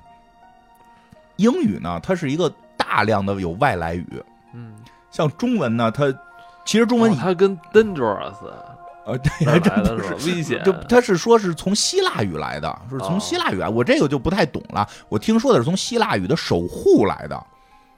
[1.36, 4.24] 英语呢，它是一个大量的有外来语，
[4.54, 4.72] 嗯，
[5.10, 6.10] 像中文呢，它
[6.64, 8.42] 其实中文哦它跟 dangerous
[9.06, 10.14] 呃，这儿对，这来的是吧？
[10.14, 10.62] 不是危险。
[10.64, 14.86] 就他是说是从希腊语来的，是从哦希腊语来，我这个就不太懂了。
[15.08, 17.36] 我听说的是从希腊语的守护来的。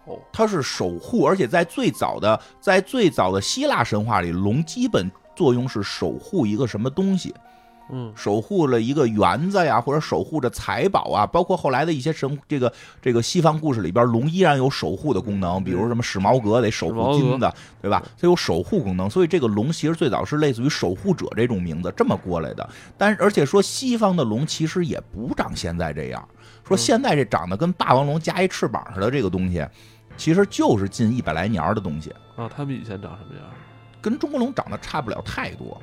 [0.05, 7.35] 哦，它是守护，而且在最早的在最早的希腊神话里，龙基本作用是守护一个什么东西，
[7.91, 18.03] 嗯守护了一个园子呀，或者守护着财宝啊，包括后来的一些神这个这个西方故事里边，龙依然有守护的功能，比如什么史矛革得守护金子，对吧？
[18.19, 22.69] 它有守护功能，所以这个龙其实最早是类似于守护者这种名字这么过来的。
[22.97, 26.29] 但而且说西方的龙其实也不长现在这样，
[26.67, 29.67] 说现在这长得跟霸王龙加一翅膀似的这个东西，
[30.17, 33.45] 其实就是近一百来年的东西，啊，他们以前长什么样？
[34.01, 35.81] 跟中国龙长得差不了太多，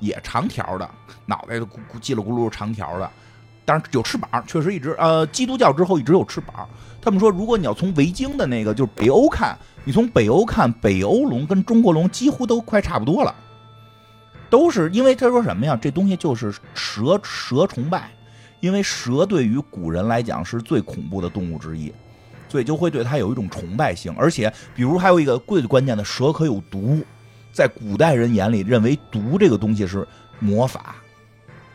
[0.00, 0.90] 也长条的，
[1.26, 3.10] 脑袋咕咕叽里咕噜长条的，
[3.64, 6.68] 但是有翅膀，确实一直呃，基督教之后一直有翅膀。
[7.00, 13.34] 他们说，如果你要从维京的那个就是北欧看，你从北欧看，北欧龙跟中国龙几乎都快差不多了，
[14.50, 15.78] 都是因为他说什么呀？
[15.80, 18.10] 这东西就是蛇蛇崇拜，
[18.60, 21.92] 因为蛇对于古人来讲是最恐怖的动物之一。
[22.48, 27.00] 所以就会对它有一种崇拜性，而且比如还有一个最关键的，蛇可有毒，
[27.52, 30.06] 在古代人眼里认为毒这个东西是
[30.38, 30.96] 魔法，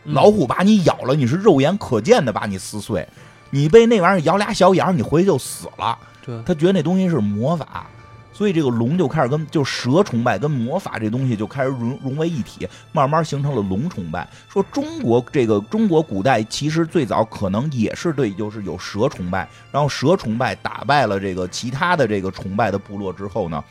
[0.04, 3.06] 嗯老虎把你咬了，你是肉眼可见的把你撕碎，
[3.50, 5.98] 你被那玩意儿咬俩小眼儿，你回去就死了。
[6.24, 7.86] 对，他觉得那东西是魔法，
[8.32, 14.28] 所以这个龙就开始跟就蛇崇拜跟魔法这东西就开始融融为一体，慢慢形成了龙崇拜。
[14.48, 23.62] 说中国这个中国古代其实最早可能也是对，就是有蛇崇拜，然后蛇崇拜打败了这个其他的这个崇拜的部落之后呢。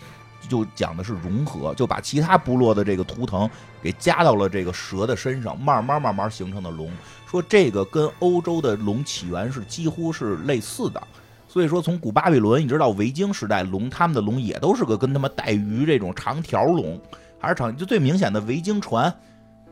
[0.48, 3.50] 就讲的是融合，就把其他部落的这个图腾
[3.82, 6.90] 给加到了这个蛇的身上，慢慢慢慢形成的龙。
[7.28, 11.02] 说这个跟欧洲的龙起源是几乎是类似的，
[11.48, 17.00] 所以说从古巴比伦一直到维京时代，龙他们的龙也都是个跟他们带鱼这种长条龙，
[17.40, 19.14] 还是长就最明显的维京船，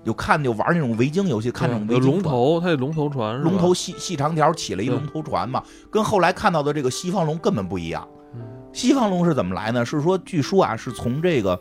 [0.03, 2.11] 有看就玩那种维京游戏，看那种有维京。
[2.11, 3.39] 龙头，它有龙头船？
[3.39, 8.05] 龙头细细长条起了一龙头船嘛，跟后来看到的这个西方龙根本不一样。
[8.73, 9.85] 西方龙是怎么来呢？
[9.85, 11.59] 是说，据说啊，是从这个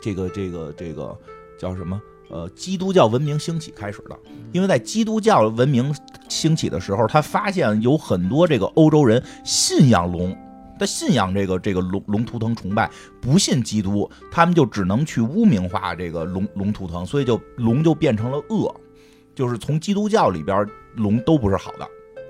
[0.00, 1.14] 这个这个这个
[1.58, 2.00] 叫什么？
[2.30, 4.16] 呃，基督教文明兴起开始的。
[4.52, 5.94] 因为在基督教文明
[6.28, 10.36] 兴起的时候，他发现有很多这个欧洲人信仰龙，
[10.78, 12.90] 他信仰这个这个龙龙图腾崇拜，
[13.20, 18.74] 不信基督，他们就只能去污名化这个龙龙图腾，所以就龙就变成了恶，
[19.34, 21.86] 就是从基督教里边龙都不是好的。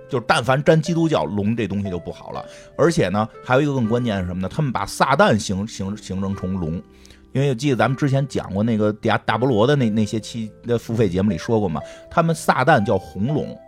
[0.08, 2.44] 就是但凡沾基督教，龙这东西就不好了。
[2.76, 4.48] 而且呢，还有一个更关键是什么呢？
[4.48, 6.82] 他们把撒旦形形形成成龙，
[7.32, 11.80] 因为记得咱们之前讲过那个亚大菠萝的那那些期的付费节目里说过嘛，
[12.10, 13.58] 他们撒旦叫红龙，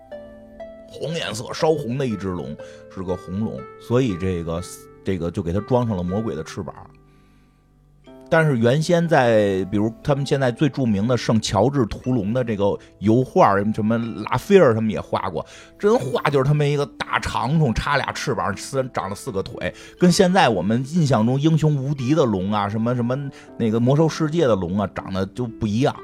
[0.88, 2.56] 红颜色烧红的一只龙，
[2.94, 4.62] 是个红龙，所以这个
[5.04, 6.74] 这个就给它装上了魔鬼的翅膀。
[8.28, 15.44] 但是原先在，比如他们现在最著名的圣乔治屠龙的这个油画，什么拉斐尔他们也画过，
[15.78, 23.16] 真画就是他们一个大长虫，插俩翅膀，四长了四个腿，跟现在我们印象中英雄无敌的龙啊，什么什么
[23.58, 25.94] 那个魔兽世界的龙啊，长得就不一样，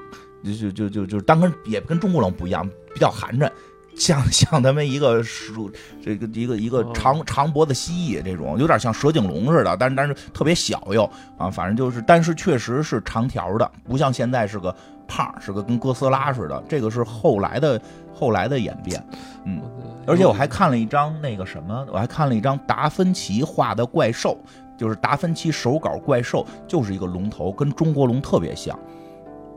[0.45, 3.51] 就就就就就当跟也跟中国龙不一样，比较寒碜。
[3.97, 5.71] 像 像他们一个鼠，
[6.03, 11.05] 这个一个一个长长脖子蜥蜴这种，有点像蛇颈龙似的，但是但是特别小又
[11.37, 14.75] 啊，反正就是，但是确实是长条的，不像现在是个
[15.07, 16.63] 胖，是个跟哥斯拉似的。
[16.69, 17.81] 这个是后来的
[18.13, 19.05] 后来的演变，
[19.45, 19.61] 嗯，
[20.07, 24.39] 而且我还看了一张那个什么，我还看了一张达芬奇画的怪兽，
[24.77, 28.79] 就是达芬奇手稿怪兽，就是一个龙头，跟中国龙特别像。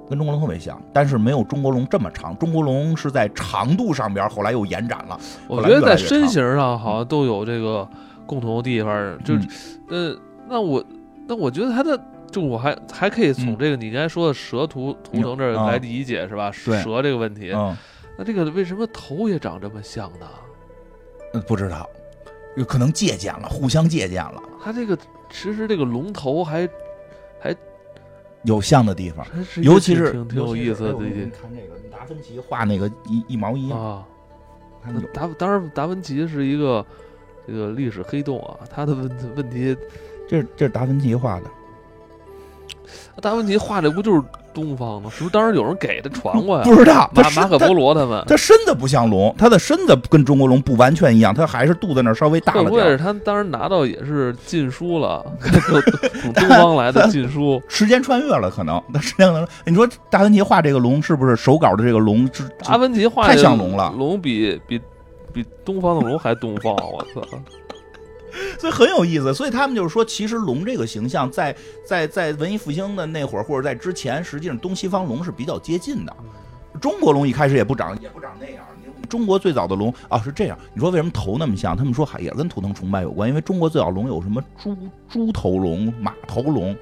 [0.08, 2.38] 跟中国龙特别像，但是没有中国龙这么长。
[2.38, 5.20] 中国龙是在长度上边，后来又延展了。
[5.48, 7.88] 我觉得在身形上好像都有这个
[8.26, 9.18] 共同的地方。
[9.24, 9.34] 就，
[9.90, 10.16] 呃，
[10.48, 10.84] 那我
[11.28, 12.00] 那我觉得它的，
[12.32, 16.52] 就我还还可以从这个你刚才说的蛇图图腾这儿来理解是吧？
[16.52, 17.52] 蛇这个问题。
[18.18, 20.28] 那这个为什么头也长这么像呢？
[21.34, 21.90] 嗯，不知道，
[22.56, 24.42] 有可能借鉴了，互相借鉴了。
[24.64, 24.96] 它这个
[25.32, 26.70] 其实这个龙头还
[27.40, 27.56] 还。
[28.46, 29.26] 有像的地方，
[29.62, 30.94] 尤其是挺挺有意思的。
[30.94, 34.08] 你看这个达芬奇画那个一一毛一样啊。
[35.14, 36.86] 达当然达芬奇是一个
[37.48, 39.76] 这个历史黑洞啊，他的问问题，
[40.30, 41.50] 这是这是达芬奇画的。
[43.22, 44.22] 达芬奇画的不就是
[44.54, 45.10] 东方吗？
[45.10, 46.64] 是不是当时有人给他传过呀？
[46.64, 47.10] 不知道。
[47.14, 52.72] 马马可波罗他们，他身子不像龙，他的身子跟中国龙不完全一样，他还是肚子那儿稍微大了点。
[52.72, 55.26] 会不会是他当时拿到也是禁书了，
[56.22, 57.62] 从东方来的禁书？
[57.68, 58.82] 时间穿越了，可能。
[58.94, 62.30] 那时间可能，你说达芬奇画这个龙是不是手稿的这个龙？
[62.64, 64.80] 达芬奇画太像龙了，龙比比
[65.34, 67.22] 比东方的龙还东方，我操！
[68.60, 71.56] 所以很有意思，所以他们就是说，其实龙这个形象在
[71.86, 76.16] 在在文艺复兴的那会儿，或者在之前，实际上东西方龙是比较接近的。
[76.80, 78.64] 中国龙一开始也不长，也不长那样。
[79.10, 81.78] 中国最早的龙啊是这样，你说为什么头那么像？
[81.78, 84.76] 他们说还也跟图腾崇拜有关，因为中国最早龙有什么猪
[85.10, 86.76] 猪头龙、马头龙，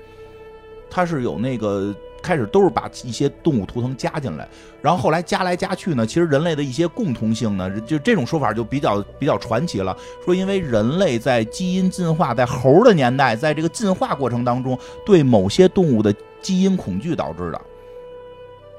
[0.89, 1.93] 它是有那个。
[2.23, 4.47] 开始都是把一些动物图腾加进来，
[4.81, 9.95] 然后后来加来加去呢，其实人类的一些共同性呢，就这种说法就比较比较传奇了。
[10.23, 17.61] 说因为人类在基因进化，在猴的年代，在这个进化过程当中，对某些动物的基因恐惧导致的，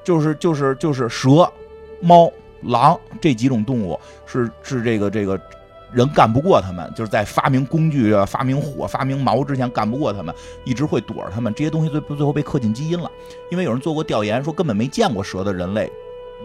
[0.03, 1.47] 就是就是就是蛇、
[2.01, 2.31] 猫、
[2.63, 5.39] 狼这几种动物是是这个这个。
[5.91, 10.33] 人干不过他们，就是在发明工具啊、发明火、发明矛之前干不过他们，
[10.63, 11.53] 一直会躲着他们。
[11.53, 13.09] 这些东西最最后被刻进基因了。
[13.49, 15.89] 因为有人做过调研，说根本没见过蛇的人类，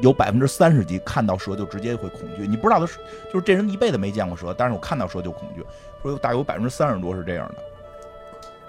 [0.01, 2.47] 有百分之三十几看到蛇就直接会恐惧。
[2.47, 2.99] 你不知道的是，
[3.33, 5.65] 就是这人一辈子没见过蛇，但是我看到蛇就恐惧。
[6.03, 7.57] 说大概有百分之三十多是这样的，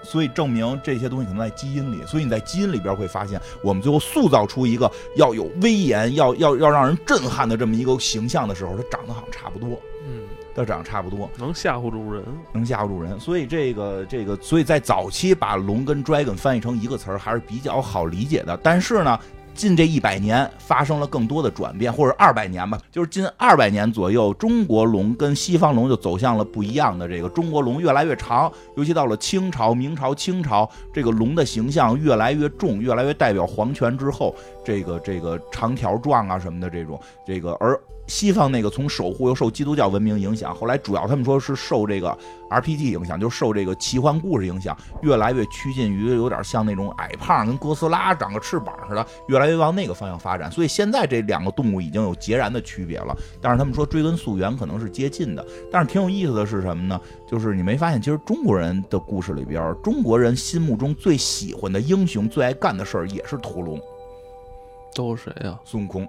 [0.02, 2.04] 所以证明这些东西可能在基因里。
[2.04, 9.80] 所以你在基因里边会发现，我们最后塑造出一个要有威严、要要要让人震撼的这么一个形象的时候，它长得好像差不多。
[10.06, 10.24] 嗯。
[10.54, 12.22] 都长得差不多，能吓唬住人，
[12.52, 13.18] 能吓唬住人。
[13.18, 18.58] 所以这个这个，所以在早期把龙跟 dragon 翻译成一个词儿还是比较好理解的。
[18.62, 19.18] 但是呢，
[19.54, 27.28] 近这一百年发生了更多的转变，或者二百年吧，就是近二百年左右，中国龙跟西方龙就走向了不一样的这个。
[27.28, 34.34] 中国龙越来越长，尤其到了清朝、明朝、清朝，这个龙的形象越来越重，越来越代表皇权之后，
[34.64, 37.78] 这个这个长条状啊什么的这种，这个而。
[38.12, 42.16] 西方那个从守护又受基督教文明影响，后来主要他们说是受这个
[42.50, 50.52] RPG 影响，就受这个奇幻故事影响，越来越趋近于有点像那种矮胖跟哥斯拉长个翅膀似的，越来越往那个方向发展。
[50.52, 53.16] 所以现在这两个动物已经有截然的区别了。
[53.40, 55.42] 但是他们说追根溯源可能是接近的。
[55.72, 57.00] 但是挺有意思的是什么呢？
[57.26, 63.80] 就是你没发现，其实中国人的故事里边，中国人心目中最喜欢的英雄、最爱干的事儿也是屠龙。
[64.94, 65.58] 都是谁呀？
[65.64, 66.06] 孙悟空。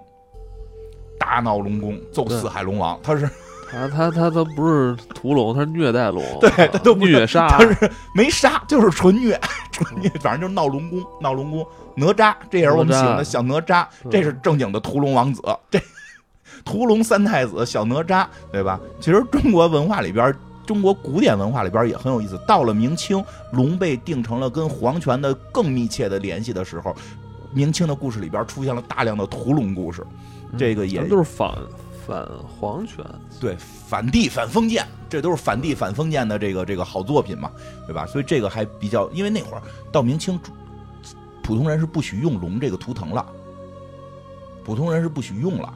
[1.18, 3.28] 大闹龙宫，揍四海龙王，他是
[3.70, 9.40] 他他他他不是屠龙，他是虐待龙，对他都虐杀，他是没杀，就是纯虐，
[9.72, 15.80] 纯虐，反正就是闹龙宫，闹龙宫，哪吒，这也是我们喜欢的小哪吒，这是正经的屠龙王子，这
[16.64, 18.78] 屠龙三太子小哪吒，对吧？
[19.00, 20.34] 其实中国文化里边，
[20.64, 22.40] 中国古典文化里边也很有意思。
[22.46, 26.94] 到了明清，龙被定成了跟皇权的更密切的联系的时候，
[27.54, 30.04] 明清的故事里边出现了大量的屠龙故事。
[30.58, 31.56] 这个也都是反
[32.06, 33.04] 反皇权，
[33.40, 37.50] 对反帝反封建，这都是反帝反封建的这个这个好作品嘛，
[37.86, 38.06] 对吧？
[38.06, 40.38] 所以这个还比较，因为那会儿到明清，
[41.42, 43.26] 普通人是不许用龙这个图腾了，
[44.64, 45.72] 普通人是不许用了。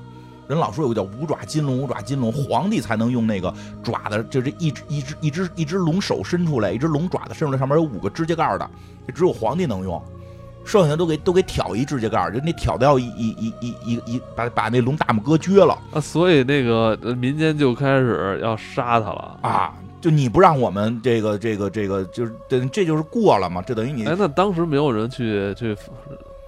[0.47, 3.53] 人老说有个叫五爪金龙，五爪金龙，皇帝才能用那个
[3.83, 8.71] 爪子，就这一只一只一只一只龙手伸出来，一只龙爪子伸出来，上面有五个指甲盖的，
[9.07, 10.03] 这只有皇帝能用，
[10.69, 19.75] 剩下的都给都给挑一指甲盖，就那挑的要一一一一一把把那龙大拇哥撅了啊，所以那个民间就开始要杀他了啊。
[20.01, 23.61] 就你不让我们这个这个这个，就是等这就是过了嘛？
[23.67, 25.77] 这等于你哎，那当时没有人去去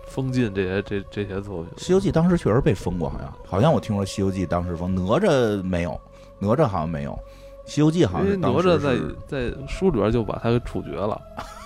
[0.07, 6.01] 封禁这些这这些作品，《西游记》当时确实被封过，好像好像我听说《西游记》当时封，哪吒没有，
[6.39, 7.11] 哪吒好像没有，
[7.64, 8.97] 《西游记》好像是哪吒在
[9.27, 11.21] 在书里边就把他给处决了，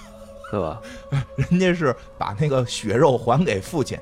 [0.50, 0.80] 对吧？
[1.50, 3.98] 人家是把那个血肉还给父亲。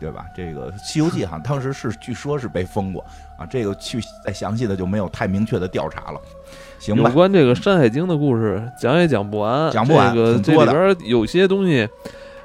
[0.00, 0.26] 对吧？
[0.36, 3.04] 这个《西游记》哈，当时是据说是被封过
[3.38, 3.46] 啊。
[3.46, 6.20] 这个去再详细的就没有太明确的调查了。
[6.80, 7.08] 行吧。
[7.08, 10.12] 有关这个《山海经》的故事讲也讲不完，讲不完。
[10.12, 11.88] 这个这里边有些东西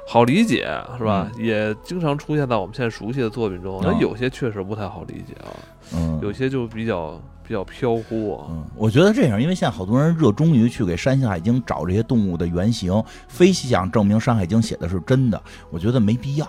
[0.06, 1.28] 好理解，是吧？
[1.36, 3.80] 也经常出现在我们现在熟悉的作品中。
[3.82, 5.50] 那有些确实不太好理解啊。
[5.94, 6.20] 嗯。
[6.22, 8.46] 有些就比较比较飘忽啊。
[8.50, 15.42] 嗯，我觉得这样，因为现在好多人热衷于去给《山海经》找这些动物的原型，非想证明《山海经》写的是真的。
[15.70, 16.46] 我觉得没必要。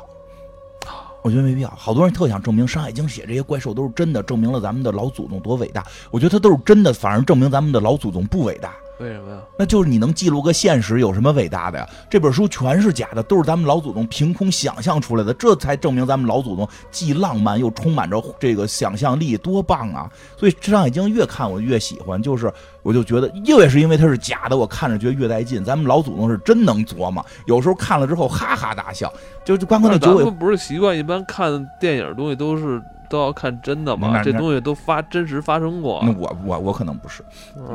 [1.21, 5.85] 我觉得没必要，好多人特想证明《山海经》写这些怪兽都是真的，证明了咱们的老祖宗多伟大。
[6.11, 8.73] 我觉得它都是真的，反而证明咱们的老祖宗不伟大。
[8.99, 9.37] 为什么呀？
[9.57, 11.87] 那就是你能记录个现实，有什么伟大的呀？
[12.09, 20.11] 这本书全是假的，都是咱们老祖宗凭空想象出来的，这才证明咱们老祖宗既浪漫又充满着这个想象力，多棒啊！
[20.37, 22.51] 所以《山海经》越看我越喜欢，就是
[22.83, 25.63] 我就觉得，越是因为它是假的，我看着觉得越带劲。
[25.63, 29.11] 咱们老祖宗是真能琢磨，有时候看了之后哈哈大笑。
[29.45, 32.81] 就就光看那九尾，不是习惯一般看电影东西都是。
[33.09, 34.21] 都要看真的吗？
[34.23, 36.01] 这东西都发真实发生过。
[36.05, 37.23] 那我我我可能不是。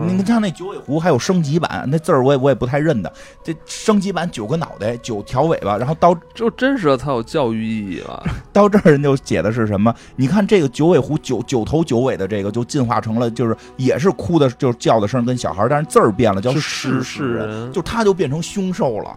[0.07, 3.13] 你像那九尾狐还有升级版，那字儿我也我也不太认得。
[3.43, 8.23] 这升级版九个脑袋九条尾巴，然后到就真实的才有教育意义了。
[8.53, 9.95] 到这儿人就写的是什么？
[10.17, 19.17] 你看这个九尾狐九九头九尾的这个就进化成了，就是也是哭的，就是叫的声跟小孩，但是字儿变了，叫是是人，就他就变成凶兽了，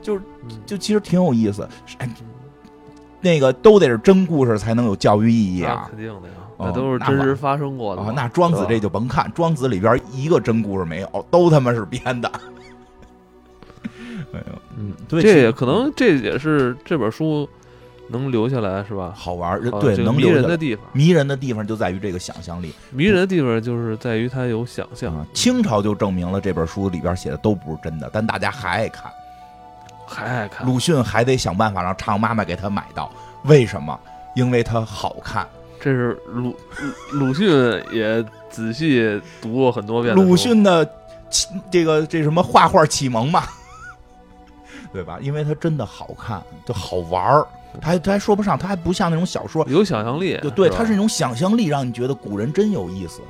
[0.00, 0.22] 就是
[0.64, 1.68] 就其实挺有意思。
[3.20, 5.88] 那个都得是真故事才能有教育意义啊！
[5.90, 8.12] 肯定的呀，那都是真实发生过的。
[8.12, 12.30] 那庄子这就甭看，庄子里边一个真故事没有，都他妈是编的。
[14.32, 17.48] 哎呦，嗯，对，这也可能这也是这本书
[18.10, 19.12] 能留下来是吧？
[19.16, 22.72] 好玩，对，能迷人的地方，迷人的地方就在于这个想象力。
[22.92, 25.26] 迷人的地方就是在于它有想象。
[25.32, 29.10] 清朝就证明了这本书里边写的都不是真的，但大家还爱看。
[30.08, 33.12] 还爱看鲁迅，还得想办法让常妈妈给他买到。
[33.44, 33.98] 为什么？
[34.34, 35.46] 因为他好看。
[35.80, 36.56] 这是鲁
[37.12, 37.48] 鲁迅
[37.92, 40.14] 也仔细读过很多遍。
[40.14, 40.84] 鲁迅的
[41.30, 43.44] 启这个这什么画画启蒙嘛，
[44.92, 45.18] 对吧？
[45.20, 47.46] 因为他真的好看，就好玩儿。
[47.80, 50.36] 他还他还说不上，他还不像那种小说有想象力。
[50.56, 53.20] 对，他是那种想象力，让你觉得古人真有意思。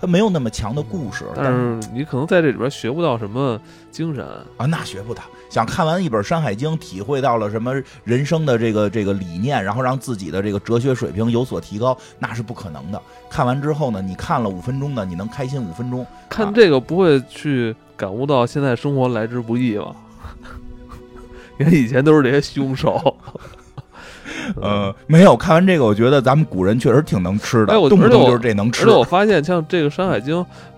[0.00, 3.60] 他没有那么强的故事，但是你可能在这里边学不到什么
[3.90, 4.24] 精神
[4.56, 5.22] 啊，那学不到。
[5.52, 7.74] 想看完一本《山海经》，体会到了什么
[8.04, 12.98] 人生的这个这个理念，然后让自己的这个哲学水平有所提高，那是不可能的。
[13.28, 16.06] 看完之后呢，你看了五分钟呢，你能开心五分钟。
[16.30, 19.94] 看这个不会去感悟到现在生活来之不易吧？
[21.60, 23.14] 因为以前都是这些凶手。
[24.56, 28.84] 呃，没有看完这个，我觉得咱们古人确实挺能吃的，动不动就是这能吃。
[28.84, 30.34] 而且我发现，像这个《山海经》，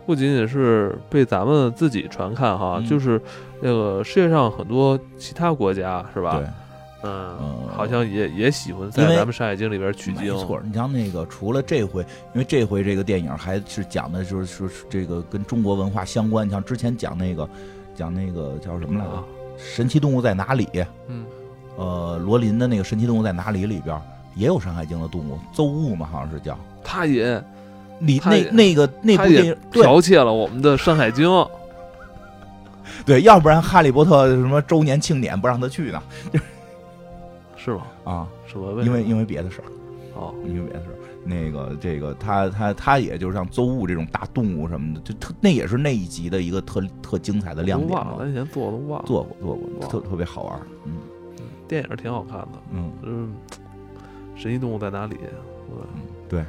[0.06, 3.20] 不仅仅是被咱们自己传看哈，就是
[3.60, 6.36] 那个世界上很多其他国家是吧？
[6.38, 6.46] 对，
[7.04, 10.34] 嗯，好像也也喜欢在咱们《山海经》里边取经。
[10.34, 12.02] 没错，你像那个，除了这回，
[12.32, 16.46] 因为这回这个电影还是讲的就是说这个跟中国文化相关。
[16.46, 17.48] 你像之前讲那个，
[17.94, 19.10] 讲那个叫什么来着，
[19.56, 20.66] 《神奇动物在哪里》？
[21.08, 21.24] 嗯。
[21.76, 24.00] 呃，罗琳的那个《神奇动物在哪里》里边
[24.36, 26.56] 也有《山海经》的动物，邹物嘛，好像是叫。
[26.84, 27.42] 他也，
[27.98, 31.28] 你那那个那部电影剽窃了我们的《山海经》。
[33.06, 36.02] 对，要不然《哈利波特》什么周年庆典不让他去呢？
[37.56, 37.82] 是吗？
[38.04, 38.82] 啊，什么？
[38.82, 39.64] 因为因为别的事儿。
[40.14, 40.94] 哦，因为别的事儿。
[41.26, 47.90] 那个这个他他他也就是像邹物这种大动物什么的，就特那也是那一集的一个特特精彩的亮点。
[47.90, 49.04] 忘了，咱以前做都忘了。
[49.06, 50.60] 做过做过，特特别好玩。
[50.84, 50.92] 嗯。
[51.66, 53.34] 电影挺好看的，嗯，嗯，
[54.36, 55.16] 神奇动物在哪里？
[55.70, 55.78] 嗯，
[56.28, 56.44] 对，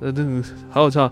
[0.00, 1.10] 嗯，那个还有像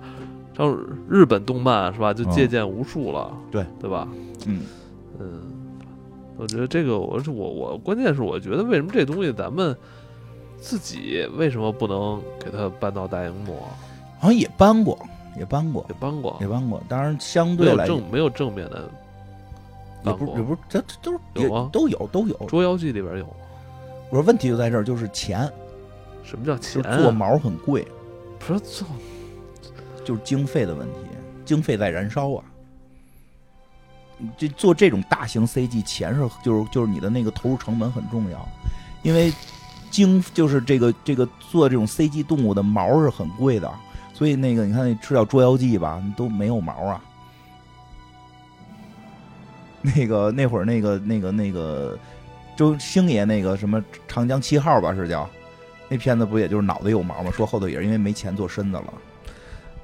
[0.57, 0.77] 像
[1.09, 2.15] 日本动漫是吧？
[2.15, 4.09] 就借鉴无数了，对对吧？
[4.47, 4.63] 嗯
[5.19, 5.43] 嗯，
[6.37, 9.77] 我觉得这个我是我我关键是我觉得为什么这东西咱们
[10.59, 13.59] 自己为什么不能给它搬到大荧幕？
[14.19, 14.99] 好像也搬过，
[15.39, 16.81] 也搬过，也搬过，也搬过。
[16.89, 18.89] 当然，相对来正没有正面的。
[20.05, 22.37] 也不也不是，这这都是有都有都有。
[22.47, 23.27] 捉妖记里边有。
[24.09, 25.51] 我说问题就在这儿，就是钱，
[26.23, 26.97] 什么叫钱、啊？
[26.97, 27.87] 做毛很贵，
[28.47, 28.87] 不是做
[30.05, 30.99] 就是经费的问题，
[31.45, 32.45] 经费在燃烧啊。
[34.39, 38.49] 这做这种大型 CG，钱是就是就是你的那个投入成本很重要，
[39.03, 39.33] 因为
[39.91, 43.71] 经就是这个这个做这种 CG 动物的毛是很贵的，
[44.15, 47.03] 所以那个你看那知道《捉妖记》吧，都没有毛啊。
[49.83, 51.99] 那个那会儿那个那个那个
[52.57, 55.29] 周星爷那个什么《长江七号》吧是叫，
[55.89, 57.31] 那片子不也就是脑袋有毛吗？
[57.31, 58.95] 说后头也是因为没钱做身子了。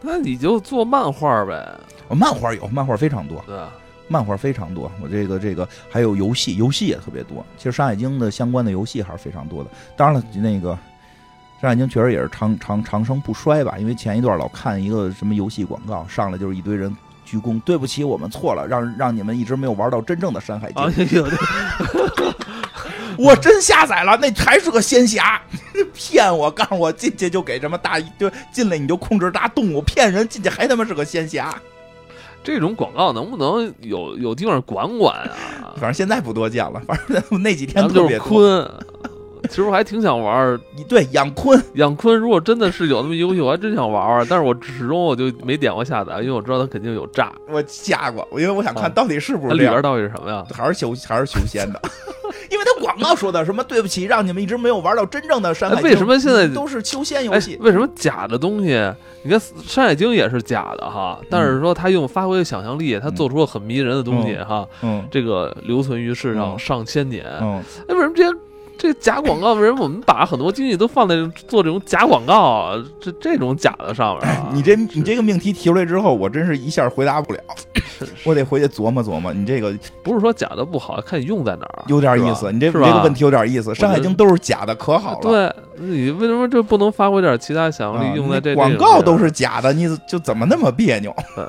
[0.01, 3.73] 那你就做漫画呗，哦，漫画有，漫画非常多，对吧？
[4.09, 4.91] 漫画非常多。
[5.01, 7.47] 我这个这个还有游戏，游戏也特别多。
[7.57, 9.71] 其实《山海经》的相关的游戏还是非常多的。
[9.97, 10.73] 当然了，那个
[11.61, 20.83] 《山海经》确实也是长长长生不衰吧，因为前一段老看一个什么游戏广告，上来就是一堆人鞠躬，对不起，我们错了，让让你们一直没有玩到真正的《山海经》
[23.19, 25.41] 我真下载了，那还是个仙侠，
[25.95, 31.55] 骗我，告诉我进去就给什么大就进来你就控制大动物，骗人进去还他妈是个仙侠。
[32.45, 35.75] 这种广告能不能有有地方管管啊？
[35.77, 38.69] 反正现在不多见了，反正那几天特别坤。
[39.49, 42.17] 其实我还挺想玩你对养坤，养坤。
[42.17, 47.33] 如果真的是有那么游戏，我还真想玩玩，但是我始终我就没点过下载，因为我知道它肯定有诈。
[47.49, 49.83] 我下过，因为我想看啊到底是不是里边。
[49.83, 50.47] 到底是什么呀？
[50.53, 51.83] 还是修还是修仙的，
[52.53, 55.87] 因为他广告说的什么对不起，让你们一直没有玩到真正的山海经。
[55.87, 57.57] 哎为什么现在都是修仙游哎戏，？
[57.61, 58.69] 为什么假的东西？
[59.23, 67.25] 你看《山海经》也是假的哈，但是说他用发挥想象力，他做出了很迷人的东西哈，嗯这个留存于世上嗯上千年。
[67.41, 68.39] 嗯，哎，为什么这些
[68.83, 69.53] 这假广告？
[69.55, 71.15] 为什么我们把很多精力都放在
[71.47, 74.51] 做这种假广告啊这这种假的上面啊？
[74.53, 77.39] 你这你这个命题提出来之后，我真是一下回答不了，
[78.25, 79.33] 我得回去琢磨琢磨。
[79.33, 79.73] 你这个
[80.03, 83.71] 不是说假的不好，看你用在哪儿，有点意思，你这个问题有点意思。
[83.75, 85.31] 《山海经》都是假的，可好了。
[85.77, 91.15] 对，你为什么就不能发挥点其他想象啊力用在这那广告都是假的，你就怎么那么别扭？
[91.37, 91.47] 嗯，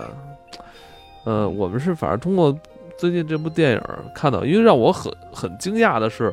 [1.24, 2.56] 呃，我们是反正通过
[2.96, 3.82] 最近这部电影
[4.14, 6.32] 看到，因为让我很很惊讶的是，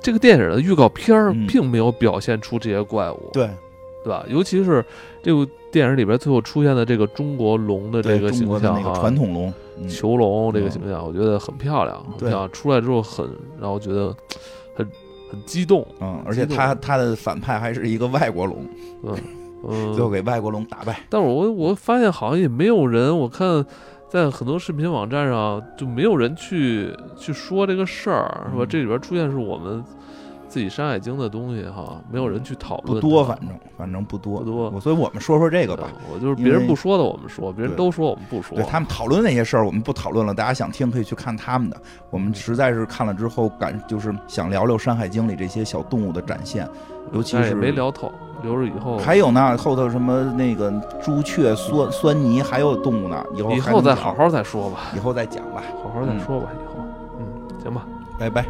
[0.00, 3.48] 这个电影的预告片并没有表现出这些怪物，对
[4.02, 4.24] 对吧？
[4.28, 4.84] 尤其是
[5.22, 12.50] 这部电影里边最后出现的这个中国龙的这，个形中国的那个象啊，传统龙，嗯囚龙这个嗯形象，我觉得很漂亮，很对漂亮。
[12.52, 13.28] 出来之后很
[13.60, 14.14] 让我觉得
[14.74, 14.88] 很
[15.30, 18.66] 很激动，嗯，而且他他的反派还是一个外国龙，
[19.04, 19.14] 嗯，
[19.94, 20.98] 最后给外国龙打败。
[21.10, 23.64] 但是我我发现好像也没有人，我看
[24.10, 28.64] 在很多视频网站上就没有人去去说这个事儿，是吧？
[28.64, 29.84] 嗯这里边出现是我们
[30.48, 33.00] 自己《山海经》的东西哈，没有人去讨论。
[33.00, 35.86] 不多，反正反正不多不多所以我们说说这个吧。
[36.12, 38.56] 我就是别人不说的我们说，别人都说我们不说。
[38.56, 40.34] 对他们讨论那些事儿，我们不讨论了。
[40.34, 41.80] 大家想听可以去看他们的。
[42.10, 46.68] 我们实在是看了之后感，就是想聊聊《山海经》里这些小动物的展现，
[47.12, 48.12] 尤其是没聊透，
[48.42, 50.72] 留着以后还有呢，后头什么那个
[51.02, 55.62] 朱雀、酸酸泥，还有动物呢，以后以后再好，好再说吧，以后再讲吧。
[55.82, 56.84] 好好再说吧，以后，
[57.18, 57.26] 嗯，
[57.62, 57.86] 行吧。
[58.18, 58.44] 拜拜。